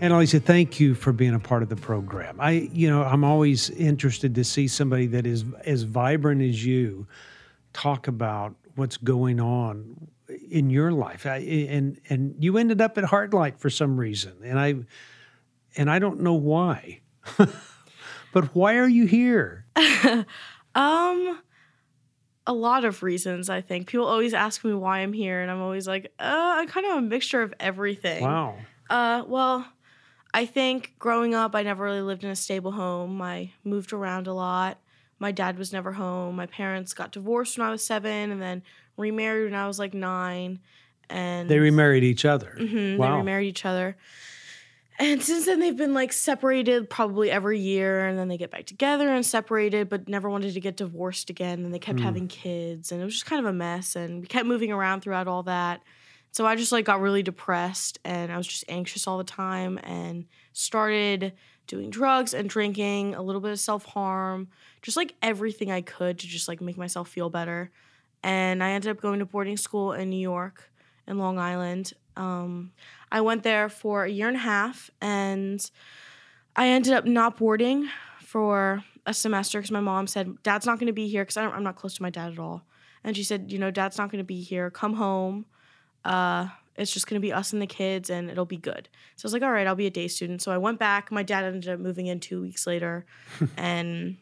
And 0.00 0.12
Elisa, 0.12 0.38
thank 0.38 0.78
you 0.78 0.94
for 0.94 1.12
being 1.12 1.34
a 1.34 1.40
part 1.40 1.64
of 1.64 1.68
the 1.68 1.76
program. 1.76 2.36
I, 2.40 2.70
you 2.72 2.88
know, 2.88 3.02
I'm 3.02 3.24
always 3.24 3.68
interested 3.70 4.34
to 4.36 4.44
see 4.44 4.68
somebody 4.68 5.06
that 5.08 5.26
is 5.26 5.44
as 5.64 5.82
vibrant 5.82 6.40
as 6.40 6.64
you 6.64 7.08
talk 7.72 8.06
about 8.06 8.54
what's 8.76 8.96
going 8.96 9.40
on 9.40 10.08
in 10.50 10.70
your 10.70 10.92
life. 10.92 11.26
I, 11.26 11.36
and 11.38 12.00
and 12.08 12.34
you 12.38 12.58
ended 12.58 12.80
up 12.80 12.98
at 12.98 13.04
Heartlight 13.04 13.58
for 13.58 13.70
some 13.70 13.98
reason, 13.98 14.34
and 14.42 14.58
I, 14.58 14.74
and 15.76 15.90
I 15.90 15.98
don't 15.98 16.20
know 16.20 16.34
why. 16.34 17.00
but 18.32 18.54
why 18.54 18.76
are 18.76 18.88
you 18.88 19.06
here? 19.06 19.66
Um, 20.74 21.40
a 22.46 22.52
lot 22.52 22.84
of 22.84 23.02
reasons. 23.02 23.50
I 23.50 23.60
think 23.60 23.88
people 23.88 24.06
always 24.06 24.32
ask 24.32 24.64
me 24.64 24.72
why 24.74 25.00
I'm 25.00 25.12
here, 25.12 25.40
and 25.42 25.50
I'm 25.50 25.60
always 25.60 25.88
like, 25.88 26.12
uh, 26.20 26.54
I'm 26.56 26.68
kind 26.68 26.86
of 26.86 26.98
a 26.98 27.02
mixture 27.02 27.42
of 27.42 27.52
everything. 27.58 28.22
Wow. 28.22 28.56
Uh, 28.88 29.24
well, 29.26 29.66
I 30.32 30.46
think 30.46 30.94
growing 30.98 31.34
up, 31.34 31.54
I 31.54 31.62
never 31.62 31.84
really 31.84 32.00
lived 32.00 32.22
in 32.22 32.30
a 32.30 32.36
stable 32.36 32.72
home. 32.72 33.20
I 33.20 33.52
moved 33.64 33.92
around 33.92 34.28
a 34.28 34.32
lot. 34.32 34.78
My 35.18 35.32
dad 35.32 35.58
was 35.58 35.72
never 35.72 35.92
home. 35.92 36.36
My 36.36 36.46
parents 36.46 36.94
got 36.94 37.10
divorced 37.10 37.58
when 37.58 37.66
I 37.66 37.70
was 37.70 37.84
seven, 37.84 38.30
and 38.30 38.40
then 38.40 38.62
remarried 38.98 39.44
when 39.50 39.54
I 39.58 39.66
was 39.66 39.78
like 39.78 39.94
nine. 39.94 40.60
And 41.10 41.48
They 41.48 41.58
remarried 41.58 42.04
each 42.04 42.24
other. 42.26 42.54
Mhm, 42.60 42.98
Wow. 42.98 43.12
They 43.12 43.16
remarried 43.18 43.48
each 43.48 43.64
other. 43.64 43.96
And 45.00 45.22
since 45.22 45.46
then, 45.46 45.60
they've 45.60 45.76
been 45.76 45.94
like 45.94 46.12
separated 46.12 46.90
probably 46.90 47.30
every 47.30 47.60
year, 47.60 48.04
and 48.06 48.18
then 48.18 48.26
they 48.26 48.36
get 48.36 48.50
back 48.50 48.66
together 48.66 49.08
and 49.08 49.24
separated, 49.24 49.88
but 49.88 50.08
never 50.08 50.28
wanted 50.28 50.54
to 50.54 50.60
get 50.60 50.76
divorced 50.76 51.30
again. 51.30 51.64
And 51.64 51.72
they 51.72 51.78
kept 51.78 52.00
Mm. 52.00 52.02
having 52.02 52.28
kids, 52.28 52.90
and 52.90 53.00
it 53.00 53.04
was 53.04 53.14
just 53.14 53.26
kind 53.26 53.38
of 53.38 53.46
a 53.46 53.52
mess. 53.52 53.94
And 53.94 54.20
we 54.20 54.26
kept 54.26 54.46
moving 54.46 54.72
around 54.72 55.02
throughout 55.02 55.28
all 55.28 55.44
that. 55.44 55.82
So 56.32 56.46
I 56.46 56.56
just 56.56 56.72
like 56.72 56.84
got 56.84 57.00
really 57.00 57.22
depressed, 57.22 58.00
and 58.04 58.32
I 58.32 58.36
was 58.36 58.46
just 58.46 58.64
anxious 58.68 59.06
all 59.06 59.18
the 59.18 59.24
time, 59.24 59.78
and 59.84 60.26
started 60.52 61.32
doing 61.68 61.90
drugs 61.90 62.34
and 62.34 62.50
drinking, 62.50 63.14
a 63.14 63.22
little 63.22 63.40
bit 63.40 63.52
of 63.52 63.60
self 63.60 63.84
harm, 63.84 64.48
just 64.82 64.96
like 64.96 65.14
everything 65.22 65.70
I 65.70 65.80
could 65.80 66.18
to 66.18 66.26
just 66.26 66.48
like 66.48 66.60
make 66.60 66.76
myself 66.76 67.08
feel 67.08 67.30
better. 67.30 67.70
And 68.22 68.62
I 68.62 68.70
ended 68.70 68.90
up 68.90 69.00
going 69.00 69.20
to 69.20 69.24
boarding 69.24 69.56
school 69.56 69.92
in 69.92 70.10
New 70.10 70.20
York 70.20 70.70
in 71.06 71.18
Long 71.18 71.38
Island. 71.38 71.92
Um, 72.16 72.72
I 73.10 73.20
went 73.20 73.42
there 73.42 73.68
for 73.68 74.04
a 74.04 74.10
year 74.10 74.28
and 74.28 74.36
a 74.36 74.40
half, 74.40 74.90
and 75.00 75.68
I 76.56 76.68
ended 76.68 76.92
up 76.92 77.04
not 77.04 77.36
boarding 77.36 77.88
for 78.20 78.84
a 79.06 79.14
semester 79.14 79.58
because 79.58 79.70
my 79.70 79.80
mom 79.80 80.06
said, 80.06 80.42
"Dad's 80.42 80.66
not 80.66 80.78
going 80.78 80.88
to 80.88 80.92
be 80.92 81.08
here 81.08 81.22
because 81.22 81.36
I'm 81.36 81.62
not 81.62 81.76
close 81.76 81.94
to 81.94 82.02
my 82.02 82.10
dad 82.10 82.32
at 82.32 82.38
all." 82.38 82.66
And 83.04 83.16
she 83.16 83.22
said, 83.22 83.50
"You 83.50 83.58
know, 83.58 83.70
Dad's 83.70 83.96
not 83.96 84.10
going 84.10 84.18
to 84.18 84.26
be 84.26 84.42
here. 84.42 84.70
Come 84.70 84.94
home. 84.94 85.46
Uh, 86.04 86.48
it's 86.76 86.92
just 86.92 87.08
going 87.08 87.20
to 87.20 87.26
be 87.26 87.32
us 87.32 87.52
and 87.52 87.62
the 87.62 87.66
kids, 87.66 88.10
and 88.10 88.28
it'll 88.28 88.44
be 88.44 88.56
good." 88.56 88.88
So 89.16 89.24
I 89.24 89.26
was 89.26 89.32
like, 89.32 89.42
"All 89.42 89.52
right, 89.52 89.66
I'll 89.66 89.74
be 89.74 89.86
a 89.86 89.90
day 89.90 90.08
student." 90.08 90.42
So 90.42 90.52
I 90.52 90.58
went 90.58 90.78
back. 90.78 91.10
My 91.10 91.22
dad 91.22 91.44
ended 91.44 91.70
up 91.70 91.80
moving 91.80 92.06
in 92.06 92.20
two 92.20 92.42
weeks 92.42 92.66
later, 92.66 93.06
and 93.56 94.16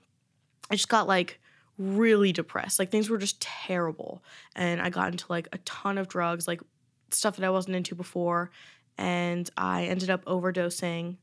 I 0.71 0.77
just 0.77 0.89
got 0.89 1.09
like 1.09 1.41
really 1.79 2.33
depressed. 2.33 2.79
Like 2.79 2.91
things 2.91 3.11
were 3.11 3.19
just 3.19 3.41
terrible. 3.41 4.23
And 4.55 4.81
I 4.81 4.91
got 4.91 5.13
into 5.13 5.27
like 5.29 5.49
a 5.53 5.59
ton 5.59 5.99
of 5.99 6.09
drugs, 6.09 6.49
like 6.49 6.61
stuff 7.11 7.37
that 7.37 7.45
I 7.45 7.51
wasn't 7.51 7.77
into 7.77 7.95
before. 7.95 8.51
And 8.99 9.49
I 9.57 9.85
ended 9.85 10.11
up 10.11 10.25
overdosing. 10.25 11.17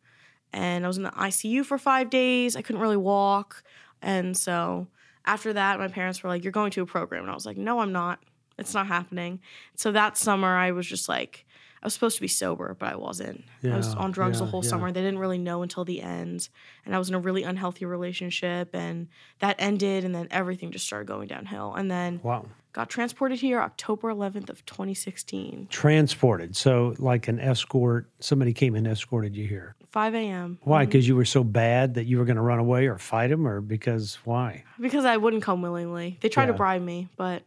And 0.51 0.85
I 0.85 0.87
was 0.87 0.97
in 0.97 1.03
the 1.03 1.11
ICU 1.11 1.65
for 1.65 1.77
five 1.77 2.09
days. 2.09 2.55
I 2.55 2.61
couldn't 2.61 2.81
really 2.81 2.97
walk. 2.97 3.63
And 4.01 4.37
so 4.37 4.87
after 5.25 5.53
that, 5.53 5.79
my 5.79 5.87
parents 5.87 6.21
were 6.21 6.29
like, 6.29 6.43
You're 6.43 6.51
going 6.51 6.71
to 6.71 6.83
a 6.83 6.85
program. 6.85 7.23
And 7.23 7.31
I 7.31 7.33
was 7.33 7.45
like, 7.45 7.57
No, 7.57 7.79
I'm 7.79 7.91
not. 7.91 8.19
It's 8.59 8.73
not 8.73 8.85
happening. 8.85 9.39
So 9.75 9.91
that 9.91 10.17
summer, 10.17 10.55
I 10.55 10.71
was 10.71 10.85
just 10.85 11.09
like, 11.09 11.45
I 11.83 11.85
was 11.85 11.93
supposed 11.93 12.15
to 12.15 12.21
be 12.21 12.29
sober, 12.29 12.77
but 12.79 12.93
I 12.93 12.95
wasn't. 12.95 13.43
I 13.61 13.75
was 13.75 13.93
on 13.93 14.11
drugs 14.11 14.39
the 14.39 14.45
whole 14.45 14.63
yeah. 14.63 14.69
summer. 14.69 14.89
They 14.89 15.01
didn't 15.01 15.19
really 15.19 15.37
know 15.37 15.63
until 15.63 15.83
the 15.83 16.01
end. 16.01 16.47
And 16.85 16.95
I 16.95 16.97
was 16.97 17.09
in 17.09 17.15
a 17.15 17.19
really 17.19 17.43
unhealthy 17.43 17.83
relationship. 17.83 18.69
And 18.73 19.09
that 19.39 19.57
ended. 19.59 20.05
And 20.05 20.15
then 20.15 20.29
everything 20.31 20.71
just 20.71 20.85
started 20.85 21.09
going 21.09 21.27
downhill. 21.27 21.73
And 21.73 21.91
then 21.91 22.21
Wow. 22.23 22.45
got 22.71 22.89
transported 22.89 23.41
here 23.41 23.59
October 23.59 24.07
11th 24.07 24.49
of 24.49 24.65
2016, 24.65 25.67
Transported. 25.69 26.55
So, 26.55 26.95
like 26.99 27.27
an 27.27 27.41
escort, 27.41 28.09
somebody 28.21 28.53
came 28.53 28.75
and 28.75 28.87
escorted 28.87 29.35
you 29.35 29.45
here. 29.45 29.75
5 29.91 30.15
a.m. 30.15 30.59
Why? 30.63 30.83
Mm-hmm. 30.83 30.89
Because 30.89 31.05
you 31.05 31.17
were 31.17 31.25
so 31.25 31.43
bad 31.43 31.95
that 31.95 32.05
you 32.05 32.17
were 32.17 32.25
going 32.25 32.37
to 32.37 32.41
run 32.41 32.59
away 32.59 32.87
or 32.87 32.97
fight 32.97 33.27
them, 33.27 33.45
or 33.45 33.59
because 33.59 34.19
why? 34.23 34.63
Because 34.79 35.03
I 35.03 35.17
wouldn't 35.17 35.43
come 35.43 35.61
willingly. 35.61 36.17
They 36.21 36.29
tried 36.29 36.45
to 36.45 36.53
bribe 36.53 36.81
me, 36.81 37.09
but 37.17 37.43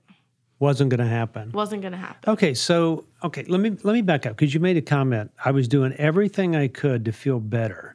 Wasn't 0.58 0.88
going 0.90 1.00
to 1.00 1.06
happen. 1.06 1.52
wasn't 1.52 1.82
going 1.82 1.92
to 1.92 1.98
happen. 1.98 2.30
Okay, 2.32 2.54
so 2.54 3.04
okay, 3.22 3.44
let 3.44 3.60
me 3.60 3.70
let 3.82 3.92
me 3.92 4.00
back 4.02 4.24
up 4.26 4.36
because 4.36 4.54
you 4.54 4.60
made 4.60 4.76
a 4.78 4.82
comment. 4.82 5.30
I 5.44 5.50
was 5.50 5.68
doing 5.68 5.92
everything 5.94 6.56
I 6.56 6.68
could 6.68 7.04
to 7.04 7.12
feel 7.12 7.40
better. 7.40 7.94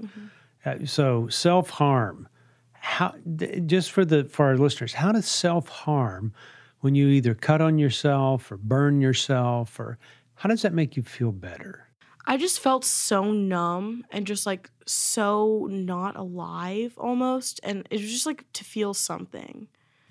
Uh, 0.66 0.76
so 0.86 1.28
self 1.28 1.70
harm. 1.72 2.28
How 2.74 3.16
d- 3.36 3.62
just 3.62 3.92
for 3.92 4.06
the 4.06 4.26
for 4.26 4.46
our 4.46 4.58
listeners, 4.58 4.94
how 4.94 5.12
does 5.12 5.26
self 5.28 5.68
harm 5.70 6.34
when 6.82 6.94
you 6.94 7.08
either 7.08 7.34
cut 7.34 7.62
on 7.62 7.78
yourself 7.80 8.52
or 8.52 8.58
burn 8.58 9.02
yourself 9.02 9.80
or 9.80 9.98
how 10.36 10.50
does 10.50 10.62
that 10.64 10.74
make 10.74 10.96
you 10.96 11.04
feel 11.04 11.32
better? 11.32 11.88
I 12.28 12.38
just 12.38 12.60
felt 12.60 12.86
so 12.86 13.32
numb 13.32 14.06
and 14.12 14.28
just 14.28 14.46
like 14.46 14.70
so 14.86 15.68
not 15.72 16.16
alive 16.16 16.94
almost. 16.98 17.60
And 17.64 17.88
it 17.90 18.00
was 18.02 18.12
just 18.12 18.26
like 18.28 18.46
to 18.54 18.64
feel 18.64 18.94
something. 18.94 19.68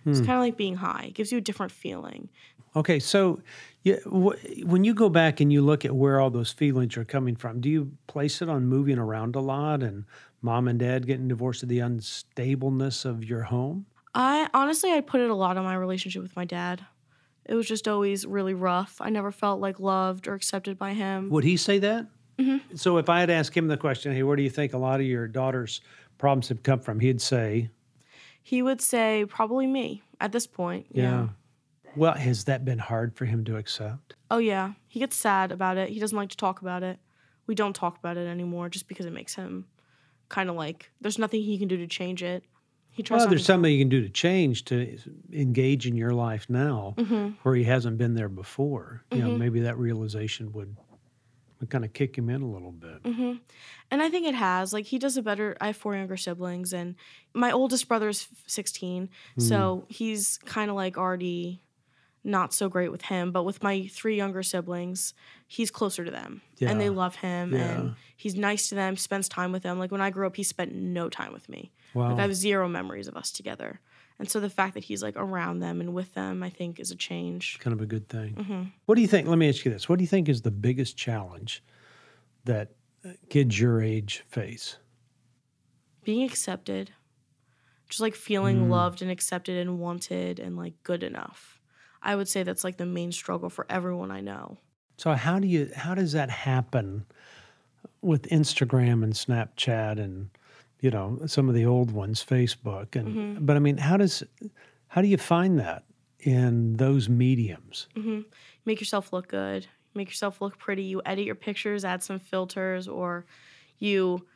It's 0.06 0.20
kind 0.20 0.32
of 0.32 0.40
like 0.40 0.56
being 0.56 0.76
high. 0.76 1.06
It 1.08 1.14
gives 1.14 1.30
you 1.30 1.38
a 1.38 1.42
different 1.42 1.72
feeling. 1.72 2.28
Okay, 2.74 3.00
so 3.00 3.40
yeah, 3.82 3.96
wh- 4.04 4.34
when 4.64 4.84
you 4.84 4.94
go 4.94 5.08
back 5.08 5.40
and 5.40 5.52
you 5.52 5.60
look 5.62 5.84
at 5.84 5.94
where 5.94 6.20
all 6.20 6.30
those 6.30 6.52
feelings 6.52 6.96
are 6.96 7.04
coming 7.04 7.36
from, 7.36 7.60
do 7.60 7.68
you 7.68 7.92
place 8.06 8.40
it 8.40 8.48
on 8.48 8.66
moving 8.66 8.98
around 8.98 9.36
a 9.36 9.40
lot 9.40 9.82
and 9.82 10.04
mom 10.40 10.68
and 10.68 10.78
dad 10.78 11.06
getting 11.06 11.28
divorced, 11.28 11.62
or 11.62 11.66
the 11.66 11.78
unstableness 11.80 13.04
of 13.04 13.24
your 13.24 13.42
home? 13.42 13.86
I 14.14 14.48
honestly, 14.54 14.92
I 14.92 15.00
put 15.00 15.20
it 15.20 15.30
a 15.30 15.34
lot 15.34 15.56
on 15.56 15.64
my 15.64 15.74
relationship 15.74 16.22
with 16.22 16.34
my 16.36 16.44
dad. 16.44 16.84
It 17.44 17.54
was 17.54 17.66
just 17.66 17.88
always 17.88 18.24
really 18.26 18.54
rough. 18.54 18.96
I 19.00 19.10
never 19.10 19.32
felt 19.32 19.60
like 19.60 19.80
loved 19.80 20.28
or 20.28 20.34
accepted 20.34 20.78
by 20.78 20.92
him. 20.92 21.30
Would 21.30 21.44
he 21.44 21.56
say 21.56 21.78
that? 21.80 22.06
Mm-hmm. 22.38 22.76
So 22.76 22.98
if 22.98 23.08
I 23.08 23.20
had 23.20 23.30
asked 23.30 23.56
him 23.56 23.66
the 23.68 23.76
question, 23.76 24.14
hey, 24.14 24.22
where 24.22 24.36
do 24.36 24.42
you 24.42 24.50
think 24.50 24.72
a 24.72 24.78
lot 24.78 25.00
of 25.00 25.06
your 25.06 25.26
daughter's 25.26 25.80
problems 26.18 26.48
have 26.48 26.62
come 26.62 26.80
from? 26.80 27.00
He'd 27.00 27.20
say, 27.20 27.70
He 28.42 28.62
would 28.62 28.80
say, 28.80 29.24
probably 29.28 29.66
me 29.66 30.02
at 30.20 30.32
this 30.32 30.46
point. 30.46 30.86
yeah. 30.90 31.28
Well, 31.96 32.14
has 32.14 32.44
that 32.44 32.64
been 32.64 32.78
hard 32.78 33.16
for 33.16 33.24
him 33.24 33.44
to 33.46 33.56
accept? 33.56 34.14
Oh, 34.30 34.38
yeah. 34.38 34.74
He 34.86 35.00
gets 35.00 35.16
sad 35.16 35.50
about 35.50 35.76
it. 35.76 35.88
He 35.88 35.98
doesn't 35.98 36.16
like 36.16 36.28
to 36.30 36.36
talk 36.36 36.60
about 36.62 36.84
it. 36.84 37.00
We 37.48 37.56
don't 37.56 37.74
talk 37.74 37.98
about 37.98 38.16
it 38.16 38.28
anymore 38.28 38.68
just 38.68 38.86
because 38.86 39.06
it 39.06 39.12
makes 39.12 39.34
him 39.34 39.66
kind 40.28 40.48
of 40.48 40.54
like 40.54 40.88
there's 41.00 41.18
nothing 41.18 41.42
he 41.42 41.58
can 41.58 41.66
do 41.66 41.76
to 41.78 41.88
change 41.88 42.22
it. 42.22 42.44
He 42.92 43.02
tries 43.02 43.20
Well, 43.22 43.28
there's 43.28 43.44
something 43.44 43.72
you 43.72 43.80
can 43.80 43.88
do 43.88 44.02
to 44.02 44.08
change 44.08 44.64
to 44.66 44.96
engage 45.32 45.86
in 45.88 45.96
your 45.96 46.12
life 46.12 46.46
now 46.48 46.94
Mm-hmm. 46.96 47.30
where 47.42 47.56
he 47.56 47.64
hasn't 47.64 47.98
been 47.98 48.14
there 48.14 48.28
before. 48.28 49.02
You 49.10 49.22
know, 49.22 49.36
maybe 49.36 49.60
that 49.60 49.76
realization 49.76 50.52
would 50.52 50.76
would 51.60 51.70
kind 51.70 51.84
of 51.84 51.92
kick 51.92 52.16
him 52.16 52.28
in 52.30 52.42
a 52.42 52.50
little 52.50 52.72
bit. 52.72 53.02
Mm-hmm. 53.02 53.32
And 53.90 54.02
I 54.02 54.08
think 54.08 54.26
it 54.26 54.34
has. 54.34 54.72
Like 54.72 54.86
he 54.86 54.98
does 54.98 55.16
a 55.16 55.22
better. 55.22 55.56
I 55.60 55.68
have 55.68 55.76
four 55.76 55.94
younger 55.94 56.16
siblings, 56.16 56.72
and 56.72 56.94
my 57.34 57.52
oldest 57.52 57.86
brother 57.88 58.08
is 58.08 58.26
16, 58.46 59.08
Hmm. 59.36 59.40
so 59.40 59.84
he's 59.88 60.38
kind 60.46 60.70
of 60.70 60.76
like 60.76 60.96
already 60.96 61.62
not 62.22 62.52
so 62.52 62.68
great 62.68 62.90
with 62.92 63.02
him. 63.02 63.32
But 63.32 63.44
with 63.44 63.62
my 63.62 63.86
three 63.88 64.16
younger 64.16 64.42
siblings, 64.42 65.14
he's 65.46 65.70
closer 65.70 66.04
to 66.04 66.10
them, 66.10 66.42
and 66.60 66.80
they 66.80 66.90
love 66.90 67.16
him, 67.16 67.52
Yeah. 67.54 67.58
and 67.80 67.94
he's 68.16 68.34
nice 68.34 68.68
to 68.70 68.74
them. 68.74 68.96
Spends 68.96 69.28
time 69.28 69.52
with 69.52 69.62
them. 69.62 69.78
Like 69.78 69.90
when 69.92 70.00
I 70.02 70.10
grew 70.10 70.26
up, 70.26 70.36
he 70.36 70.42
spent 70.42 70.74
no 70.74 71.08
time 71.08 71.32
with 71.32 71.48
me. 71.48 71.72
Wow. 71.94 72.10
Like 72.10 72.18
I 72.18 72.22
have 72.22 72.34
zero 72.34 72.68
memories 72.68 73.08
of 73.08 73.16
us 73.16 73.30
together. 73.32 73.80
And 74.20 74.30
so 74.30 74.38
the 74.38 74.50
fact 74.50 74.74
that 74.74 74.84
he's 74.84 75.02
like 75.02 75.16
around 75.16 75.60
them 75.60 75.80
and 75.80 75.94
with 75.94 76.12
them, 76.12 76.42
I 76.42 76.50
think 76.50 76.78
is 76.78 76.90
a 76.90 76.94
change. 76.94 77.58
kind 77.58 77.72
of 77.72 77.80
a 77.80 77.86
good 77.86 78.06
thing. 78.10 78.34
Mm-hmm. 78.34 78.62
What 78.84 78.96
do 78.96 79.00
you 79.00 79.08
think? 79.08 79.26
Let 79.26 79.38
me 79.38 79.48
ask 79.48 79.64
you 79.64 79.72
this. 79.72 79.88
What 79.88 79.98
do 79.98 80.04
you 80.04 80.08
think 80.08 80.28
is 80.28 80.42
the 80.42 80.50
biggest 80.50 80.94
challenge 80.94 81.64
that 82.44 82.72
uh, 83.02 83.12
kids 83.30 83.58
your 83.58 83.80
age 83.80 84.22
face? 84.28 84.76
Being 86.04 86.22
accepted, 86.22 86.90
just 87.88 88.02
like 88.02 88.14
feeling 88.14 88.68
loved 88.68 89.00
and 89.00 89.10
accepted 89.10 89.56
and 89.56 89.78
wanted 89.78 90.38
and 90.38 90.54
like 90.54 90.74
good 90.82 91.02
enough. 91.02 91.58
I 92.02 92.14
would 92.14 92.28
say 92.28 92.42
that's 92.42 92.62
like 92.62 92.76
the 92.76 92.84
main 92.84 93.12
struggle 93.12 93.48
for 93.48 93.64
everyone 93.70 94.10
I 94.10 94.20
know. 94.20 94.58
So 94.98 95.12
how 95.14 95.38
do 95.38 95.48
you 95.48 95.70
how 95.74 95.94
does 95.94 96.12
that 96.12 96.28
happen 96.28 97.06
with 98.02 98.28
Instagram 98.28 99.02
and 99.02 99.14
Snapchat 99.14 99.98
and 99.98 100.28
you 100.80 100.90
know 100.90 101.20
some 101.26 101.48
of 101.48 101.54
the 101.54 101.66
old 101.66 101.90
ones, 101.90 102.24
Facebook 102.24 102.96
and 102.96 103.08
mm-hmm. 103.08 103.44
but 103.44 103.56
I 103.56 103.58
mean 103.60 103.76
how 103.76 103.96
does 103.96 104.22
how 104.88 105.02
do 105.02 105.08
you 105.08 105.18
find 105.18 105.58
that 105.58 105.84
in 106.20 106.76
those 106.76 107.08
mediums? 107.08 107.88
Mm-hmm. 107.96 108.20
Make 108.64 108.80
yourself 108.80 109.12
look 109.12 109.28
good, 109.28 109.66
make 109.94 110.08
yourself 110.08 110.40
look 110.40 110.58
pretty. 110.58 110.82
You 110.84 111.02
edit 111.04 111.24
your 111.24 111.34
pictures, 111.34 111.84
add 111.84 112.02
some 112.02 112.18
filters, 112.18 112.88
or 112.88 113.26
you 113.78 114.26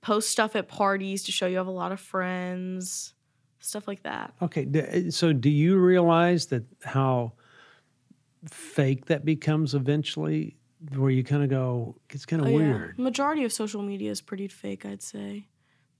post 0.00 0.30
stuff 0.30 0.56
at 0.56 0.68
parties 0.68 1.22
to 1.24 1.32
show 1.32 1.46
you 1.46 1.56
have 1.58 1.68
a 1.68 1.70
lot 1.70 1.92
of 1.92 2.00
friends, 2.00 3.14
stuff 3.60 3.86
like 3.86 4.02
that. 4.02 4.34
Okay, 4.42 4.66
eh, 4.74 5.10
so 5.10 5.32
do 5.32 5.50
you 5.50 5.78
realize 5.78 6.46
that 6.46 6.64
how 6.84 7.32
fake 8.48 9.06
that 9.06 9.24
becomes 9.24 9.74
eventually 9.74 10.56
where 10.96 11.10
you 11.10 11.22
kind 11.22 11.44
of 11.44 11.48
go 11.48 11.96
it's 12.10 12.26
kind 12.26 12.42
of 12.42 12.48
Oh, 12.48 12.50
yeah. 12.50 12.56
weird. 12.56 12.98
Majority 12.98 13.44
of 13.44 13.52
social 13.52 13.82
media 13.82 14.10
is 14.10 14.20
pretty 14.20 14.48
fake, 14.48 14.84
I'd 14.84 15.02
say. 15.02 15.46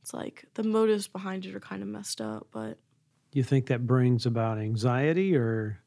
It's 0.02 0.12
like 0.12 0.44
the 0.54 0.62
motives 0.64 1.06
behind 1.08 1.46
it 1.46 1.54
are 1.54 1.60
kind 1.60 1.82
of 1.82 1.88
messed 1.88 2.20
up, 2.20 2.48
but 2.52 2.78
You 3.32 3.42
think 3.42 3.66
that 3.66 3.86
brings 3.86 4.26
about 4.26 4.58
anxiety 4.58 5.36
or 5.36 5.78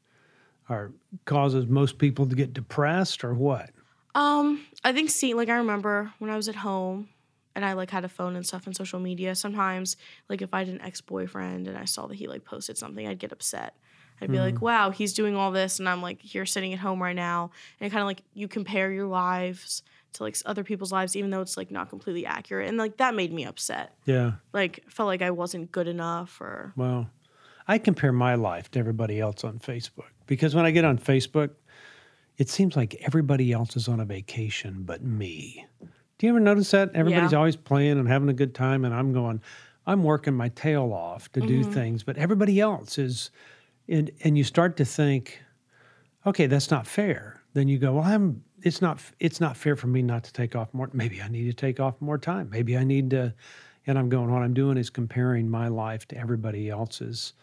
or 0.68 0.92
causes 1.26 1.66
most 1.66 1.98
people 1.98 2.26
to 2.26 2.34
get 2.34 2.52
depressed 2.52 3.22
or 3.24 3.34
what? 3.34 3.70
um, 4.14 4.64
I 4.82 4.92
think 4.92 5.10
see, 5.10 5.34
like 5.34 5.48
I 5.50 5.56
remember 5.56 6.12
when 6.18 6.30
I 6.30 6.36
was 6.36 6.48
at 6.48 6.56
home 6.56 7.08
and 7.54 7.64
I 7.64 7.74
like 7.74 7.90
had 7.90 8.04
a 8.04 8.08
phone 8.08 8.34
and 8.34 8.46
stuff 8.46 8.66
and 8.66 8.74
social 8.74 8.98
media, 8.98 9.34
sometimes 9.34 9.96
like 10.28 10.40
if 10.42 10.52
I 10.54 10.60
had 10.60 10.68
an 10.68 10.80
ex 10.80 11.00
boyfriend 11.02 11.68
and 11.68 11.76
I 11.76 11.84
saw 11.84 12.06
that 12.06 12.14
he 12.16 12.26
like 12.26 12.44
posted 12.44 12.78
something, 12.78 13.06
I'd 13.06 13.18
get 13.18 13.32
upset. 13.32 13.76
I'd 14.20 14.30
be 14.30 14.38
like, 14.40 14.62
wow, 14.62 14.88
he's 14.90 15.12
doing 15.12 15.36
all 15.36 15.52
this, 15.52 15.78
and 15.78 15.86
I'm 15.86 16.00
like 16.00 16.22
here 16.22 16.46
sitting 16.46 16.72
at 16.72 16.78
home 16.78 17.02
right 17.02 17.14
now. 17.14 17.50
And 17.80 17.92
kind 17.92 18.00
of 18.00 18.06
like 18.06 18.22
you 18.32 18.48
compare 18.48 18.90
your 18.90 19.06
lives 19.06 19.82
to 20.16 20.24
like 20.24 20.36
other 20.44 20.64
people's 20.64 20.92
lives, 20.92 21.16
even 21.16 21.30
though 21.30 21.40
it's 21.40 21.56
like 21.56 21.70
not 21.70 21.88
completely 21.88 22.26
accurate. 22.26 22.68
And 22.68 22.76
like 22.76 22.96
that 22.98 23.14
made 23.14 23.32
me 23.32 23.44
upset. 23.44 23.94
Yeah. 24.04 24.32
Like 24.52 24.84
felt 24.88 25.06
like 25.06 25.22
I 25.22 25.30
wasn't 25.30 25.72
good 25.72 25.88
enough 25.88 26.40
or 26.40 26.72
Well, 26.76 27.08
I 27.68 27.78
compare 27.78 28.12
my 28.12 28.34
life 28.34 28.70
to 28.72 28.78
everybody 28.78 29.20
else 29.20 29.44
on 29.44 29.58
Facebook 29.58 30.10
because 30.26 30.54
when 30.54 30.64
I 30.64 30.70
get 30.70 30.84
on 30.84 30.98
Facebook, 30.98 31.50
it 32.38 32.48
seems 32.48 32.76
like 32.76 32.94
everybody 33.00 33.52
else 33.52 33.76
is 33.76 33.88
on 33.88 34.00
a 34.00 34.04
vacation 34.04 34.82
but 34.84 35.02
me. 35.02 35.66
Do 36.18 36.26
you 36.26 36.30
ever 36.30 36.40
notice 36.40 36.70
that? 36.70 36.94
Everybody's 36.94 37.32
Yeah. 37.32 37.38
always 37.38 37.56
playing 37.56 37.98
and 37.98 38.08
having 38.08 38.28
a 38.28 38.34
good 38.34 38.54
time, 38.54 38.84
and 38.84 38.94
I'm 38.94 39.12
going, 39.12 39.40
I'm 39.86 40.02
working 40.02 40.34
my 40.34 40.48
tail 40.50 40.92
off 40.92 41.30
to 41.32 41.40
do 41.40 41.60
mm-hmm. 41.60 41.72
things, 41.72 42.02
but 42.02 42.16
everybody 42.16 42.58
else 42.60 42.98
is, 42.98 43.30
and 43.88 44.10
and 44.24 44.36
you 44.36 44.44
start 44.44 44.76
to 44.78 44.84
think, 44.84 45.40
okay, 46.26 46.46
that's 46.46 46.70
not 46.70 46.86
fair. 46.86 47.40
Then 47.52 47.68
you 47.68 47.78
go, 47.78 47.94
well, 47.94 48.04
I'm. 48.04 48.42
It's 48.62 48.80
not. 48.80 49.00
It's 49.20 49.40
not 49.40 49.56
fair 49.56 49.76
for 49.76 49.86
me 49.86 50.02
not 50.02 50.24
to 50.24 50.32
take 50.32 50.56
off 50.56 50.72
more. 50.72 50.88
Maybe 50.92 51.20
I 51.22 51.28
need 51.28 51.44
to 51.44 51.52
take 51.52 51.80
off 51.80 52.00
more 52.00 52.18
time. 52.18 52.50
Maybe 52.50 52.76
I 52.76 52.84
need 52.84 53.10
to. 53.10 53.34
And 53.86 53.98
I'm 53.98 54.08
going. 54.08 54.32
What 54.32 54.42
I'm 54.42 54.54
doing 54.54 54.76
is 54.76 54.90
comparing 54.90 55.48
my 55.48 55.68
life 55.68 56.08
to 56.08 56.16
everybody 56.16 56.68
else's. 56.70 57.34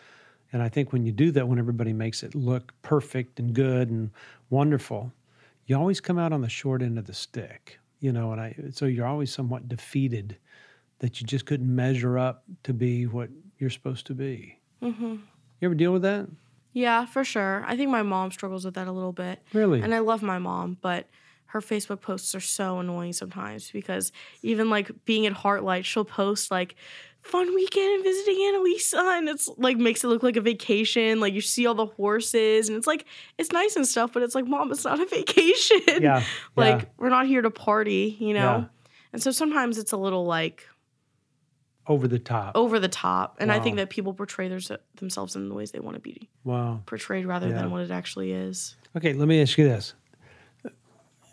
And 0.52 0.62
I 0.62 0.70
think 0.70 0.92
when 0.92 1.06
you 1.06 1.12
do 1.12 1.32
that, 1.32 1.48
when 1.48 1.60
everybody 1.60 1.94
makes 1.94 2.22
it 2.24 2.36
look 2.36 2.74
perfect 2.82 3.40
and 3.40 3.54
good 3.54 3.90
and 3.90 4.12
wonderful, 4.50 5.12
you 5.66 5.78
always 5.78 6.00
come 6.00 6.20
out 6.20 6.34
on 6.34 6.42
the 6.42 6.50
short 6.50 6.82
end 6.82 7.00
of 7.00 7.06
the 7.06 7.14
stick. 7.14 7.80
You 8.00 8.12
know, 8.12 8.32
and 8.34 8.42
I 8.42 8.56
so 8.72 8.86
you're 8.86 9.08
always 9.08 9.32
somewhat 9.32 9.70
defeated 9.70 10.38
that 11.00 11.20
you 11.22 11.28
just 11.28 11.46
couldn't 11.46 11.74
measure 11.74 12.18
up 12.18 12.44
to 12.64 12.74
be 12.74 13.08
what 13.08 13.30
you're 13.60 13.70
supposed 13.70 14.06
to 14.08 14.14
be. 14.14 14.58
Mm-hmm. 14.82 15.16
You 15.60 15.66
ever 15.68 15.76
deal 15.76 15.94
with 15.94 16.02
that? 16.02 16.28
Yeah, 16.74 17.06
for 17.06 17.24
sure. 17.24 17.64
I 17.68 17.78
think 17.78 17.90
my 17.92 18.04
mom 18.04 18.32
struggles 18.32 18.66
with 18.66 18.74
that 18.74 18.88
a 18.88 18.92
little 18.92 19.14
bit. 19.14 19.40
Really? 19.54 19.82
And 19.82 19.94
I 19.94 20.00
love 20.00 20.24
my 20.24 20.40
mom, 20.40 20.78
but 20.82 21.08
her 21.46 21.62
Facebook 21.62 22.02
posts 22.02 22.34
are 22.34 22.40
so 22.40 22.80
annoying 22.80 23.14
sometimes 23.14 23.70
because 23.70 24.12
even 24.42 24.72
like 24.72 24.92
being 25.06 25.28
at 25.28 25.34
Heartlight, 25.34 25.86
she'll 25.86 26.04
post 26.04 26.50
like 26.50 26.76
fun 27.22 27.54
weekend 27.54 27.94
and 27.94 28.04
visiting 28.04 28.36
Annalisa 28.36 29.18
and 29.18 29.30
it's 29.30 29.50
like 29.58 29.78
makes 29.78 30.04
it 30.04 30.08
look 30.08 30.24
like 30.24 30.36
a 30.36 30.42
vacation. 30.42 31.20
Like 31.20 31.34
you 31.34 31.42
see 31.42 31.68
all 31.68 31.76
the 31.76 31.86
horses 31.86 32.70
and 32.70 32.78
it's 32.78 32.88
like 32.88 33.06
it's 33.38 33.52
nice 33.52 33.76
and 33.76 33.88
stuff, 33.88 34.12
but 34.14 34.24
it's 34.24 34.34
like, 34.34 34.48
mom, 34.48 34.72
it's 34.72 34.84
not 34.84 35.00
a 35.00 35.06
vacation. 35.10 36.02
Yeah. 36.02 36.24
like 36.56 36.82
yeah. 36.82 36.86
we're 36.98 37.10
not 37.10 37.28
here 37.28 37.44
to 37.44 37.52
party, 37.52 38.18
you 38.20 38.34
know? 38.34 38.40
Yeah. 38.40 38.66
And 39.14 39.22
so 39.22 39.30
sometimes 39.30 39.78
it's 39.78 39.92
a 39.92 39.98
little 39.98 40.26
like 40.26 40.68
over 41.88 42.08
the 42.08 42.20
top. 42.20 42.56
over 42.56 42.80
the 42.80 42.88
top. 42.88 43.38
And 43.40 43.52
I 43.52 43.60
think 43.60 43.76
that 43.78 43.90
people 43.90 44.14
portray 44.14 44.48
their, 44.48 44.60
themselves 44.96 45.36
in 45.36 45.50
the 45.50 45.56
ways 45.56 45.72
they 45.72 45.80
want 45.80 45.96
to 45.96 46.02
be 46.02 46.30
Wow. 46.44 46.82
portrayed 46.86 47.26
rather 47.26 47.50
Yeah. 47.50 47.56
than 47.56 47.72
what 47.72 47.82
it 47.82 47.92
actually 47.92 48.32
is. 48.32 48.76
Okay, 48.96 49.14
let 49.14 49.28
me 49.28 49.42
ask 49.42 49.58
you 49.58 49.66
this. 49.68 49.94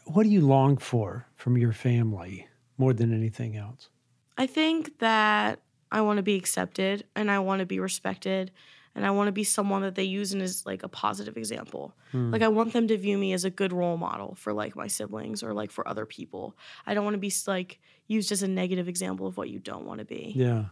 What 0.07 0.25
do 0.25 0.28
you 0.28 0.40
long 0.40 0.76
for 0.76 1.26
from 1.37 1.57
your 1.57 1.73
family 1.73 2.49
more 2.78 2.92
than 2.92 3.14
anything 3.14 3.57
else? 3.57 3.88
I 4.37 4.47
think 4.47 4.99
that 4.99 5.61
I 5.92 6.00
want 6.00 6.16
to 6.16 6.23
be 6.23 6.35
accepted 6.37 7.04
and 7.14 7.30
I 7.30 7.38
want 7.38 7.61
to 7.61 7.66
be 7.66 7.78
respected 7.78 8.50
and 8.95 9.07
I 9.07 9.11
want 9.11 9.29
to 9.29 9.33
be 9.33 9.45
someone 9.45 9.83
that 9.83 9.95
they 9.95 10.05
use 10.05 10.33
and 10.33 10.43
as 10.43 10.67
like 10.67 10.83
a 10.83 10.89
positive 10.89 11.37
example. 11.37 11.95
Hmm. 12.13 12.33
Like 12.33 12.43
I 12.43 12.49
want 12.49 12.73
them 12.73 12.89
to 12.89 12.97
view 12.97 13.17
me 13.19 13.33
as 13.33 13.45
a 13.45 13.51
good 13.51 13.73
role 13.73 13.97
model 13.97 14.35
for 14.35 14.53
like 14.53 14.75
my 14.75 14.89
siblings 14.89 15.43
or 15.43 15.53
like 15.53 15.71
for 15.71 15.87
other 15.87 16.07
people. 16.07 16.57
I 16.87 16.95
don't 16.95 17.05
want 17.05 17.15
to 17.15 17.19
be 17.19 17.33
like 17.47 17.79
used 18.09 18.33
as 18.33 18.43
a 18.43 18.49
negative 18.49 18.89
example 18.89 19.27
of 19.27 19.37
what 19.37 19.49
you 19.49 19.59
don't 19.59 19.87
want 19.87 20.01
to 20.01 20.05
be. 20.05 20.33
Yeah. 20.35 20.67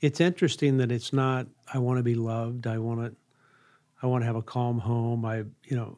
It's 0.00 0.20
interesting 0.20 0.76
that 0.78 0.92
it's 0.92 1.12
not 1.12 1.46
I 1.72 1.78
want 1.78 1.98
to 1.98 2.02
be 2.02 2.14
loved, 2.14 2.66
I 2.66 2.78
want 2.78 3.00
to 3.00 3.16
I 4.02 4.06
want 4.06 4.20
to 4.20 4.26
have 4.26 4.36
a 4.36 4.42
calm 4.42 4.78
home. 4.80 5.24
I, 5.24 5.44
you 5.64 5.76
know, 5.76 5.96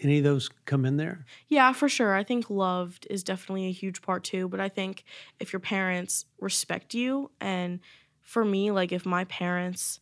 any 0.00 0.18
of 0.18 0.24
those 0.24 0.48
come 0.64 0.84
in 0.84 0.96
there? 0.96 1.24
Yeah, 1.46 1.72
for 1.72 1.88
sure. 1.88 2.14
I 2.14 2.24
think 2.24 2.50
loved 2.50 3.06
is 3.08 3.22
definitely 3.22 3.66
a 3.68 3.72
huge 3.72 4.02
part 4.02 4.24
too. 4.24 4.48
But 4.48 4.58
I 4.58 4.68
think 4.68 5.04
if 5.38 5.52
your 5.52 5.60
parents 5.60 6.24
respect 6.40 6.94
you, 6.94 7.30
and 7.40 7.78
for 8.22 8.44
me, 8.44 8.72
like 8.72 8.90
if 8.90 9.06
my 9.06 9.24
parents, 9.26 10.00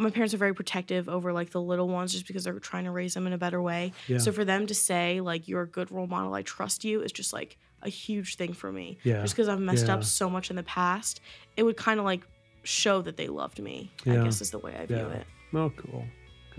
my 0.00 0.10
parents 0.10 0.32
are 0.32 0.38
very 0.38 0.54
protective 0.54 1.08
over 1.08 1.32
like 1.32 1.50
the 1.50 1.60
little 1.60 1.88
ones 1.88 2.12
just 2.12 2.26
because 2.26 2.44
they're 2.44 2.58
trying 2.60 2.84
to 2.84 2.90
raise 2.92 3.14
them 3.14 3.26
in 3.26 3.32
a 3.32 3.38
better 3.38 3.60
way. 3.60 3.92
Yeah. 4.06 4.18
So 4.18 4.30
for 4.32 4.44
them 4.44 4.66
to 4.68 4.74
say 4.74 5.20
like 5.20 5.48
you're 5.48 5.62
a 5.62 5.66
good 5.68 5.90
role 5.90 6.06
model, 6.06 6.34
I 6.34 6.42
trust 6.42 6.84
you, 6.84 7.02
is 7.02 7.10
just 7.12 7.32
like 7.32 7.58
a 7.82 7.88
huge 7.88 8.36
thing 8.36 8.52
for 8.52 8.70
me. 8.72 8.98
Yeah. 9.02 9.22
Just 9.22 9.34
because 9.34 9.48
I've 9.48 9.60
messed 9.60 9.86
Yeah. 9.88 9.94
up 9.94 10.04
so 10.04 10.30
much 10.30 10.50
in 10.50 10.56
the 10.56 10.62
past, 10.62 11.20
it 11.56 11.64
would 11.64 11.76
kind 11.76 11.98
of 11.98 12.04
like 12.06 12.22
show 12.62 13.02
that 13.02 13.16
they 13.16 13.26
loved 13.28 13.60
me. 13.60 13.90
Yeah. 14.04 14.20
I 14.20 14.24
guess 14.24 14.40
is 14.40 14.50
the 14.52 14.58
way 14.58 14.76
I 14.80 14.86
view 14.86 14.96
Yeah. 14.96 15.08
it. 15.14 15.26
Oh, 15.54 15.70
cool, 15.76 16.04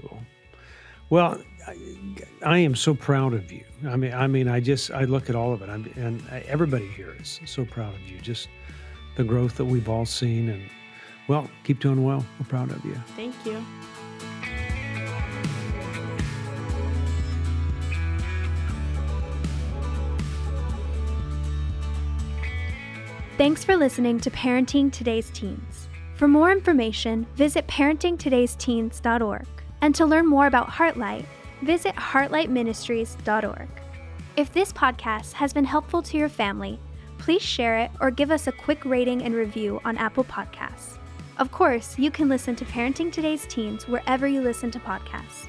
cool. 0.01 0.19
Well, 1.09 1.41
I, 1.67 1.75
I 2.45 2.57
am 2.59 2.75
so 2.75 2.93
proud 2.93 3.33
of 3.33 3.51
you. 3.51 3.63
I 3.87 3.95
mean, 3.95 4.13
I 4.13 4.27
mean, 4.27 4.47
I 4.47 4.59
just 4.59 4.91
I 4.91 5.05
look 5.05 5.29
at 5.29 5.35
all 5.35 5.53
of 5.53 5.61
it, 5.61 5.69
I'm, 5.69 5.91
and 5.95 6.21
uh, 6.31 6.41
everybody 6.47 6.87
here 6.87 7.15
is 7.19 7.39
so 7.45 7.65
proud 7.65 7.93
of 7.95 8.01
you. 8.01 8.19
Just 8.19 8.47
the 9.15 9.23
growth 9.23 9.55
that 9.57 9.65
we've 9.65 9.89
all 9.89 10.05
seen, 10.05 10.49
and 10.49 10.61
well, 11.29 11.49
keep 11.63 11.79
doing 11.79 12.03
well. 12.03 12.25
We're 12.39 12.47
proud 12.47 12.71
of 12.71 12.83
you. 12.83 12.95
Thank 13.15 13.35
you. 13.45 13.63
Thanks 23.37 23.63
for 23.63 23.77
listening 23.77 24.19
to 24.19 24.29
Parenting 24.31 24.91
Today's 24.91 25.29
Teens. 25.29 25.87
For 26.15 26.27
more 26.27 26.51
information, 26.51 27.25
visit 27.35 27.65
parentingtodaysteens.org. 27.67 29.47
And 29.81 29.95
to 29.95 30.05
learn 30.05 30.27
more 30.27 30.47
about 30.47 30.67
Heartlight, 30.67 31.23
visit 31.61 31.95
heartlightministries.org. 31.95 33.69
If 34.35 34.51
this 34.51 34.73
podcast 34.73 35.33
has 35.33 35.53
been 35.53 35.63
helpful 35.63 36.01
to 36.01 36.17
your 36.17 36.27
family, 36.27 36.81
please 37.17 37.41
share 37.41 37.77
it 37.77 37.91
or 38.01 38.11
give 38.11 38.29
us 38.31 38.47
a 38.47 38.51
quick 38.51 38.83
rating 38.83 39.21
and 39.23 39.33
review 39.33 39.79
on 39.85 39.97
Apple 39.97 40.25
Podcasts. 40.25 40.98
Of 41.39 41.51
course, 41.51 41.97
you 41.97 42.11
can 42.11 42.27
listen 42.27 42.57
to 42.57 42.65
Parenting 42.65 43.13
Today's 43.13 43.45
Teens 43.47 43.87
wherever 43.87 44.27
you 44.27 44.41
listen 44.41 44.71
to 44.71 44.79
podcasts. 44.79 45.47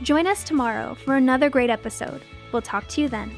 Join 0.00 0.26
us 0.26 0.42
tomorrow 0.42 0.94
for 0.94 1.16
another 1.16 1.50
great 1.50 1.68
episode. 1.68 2.22
We'll 2.50 2.62
talk 2.62 2.88
to 2.88 3.02
you 3.02 3.10
then. 3.10 3.36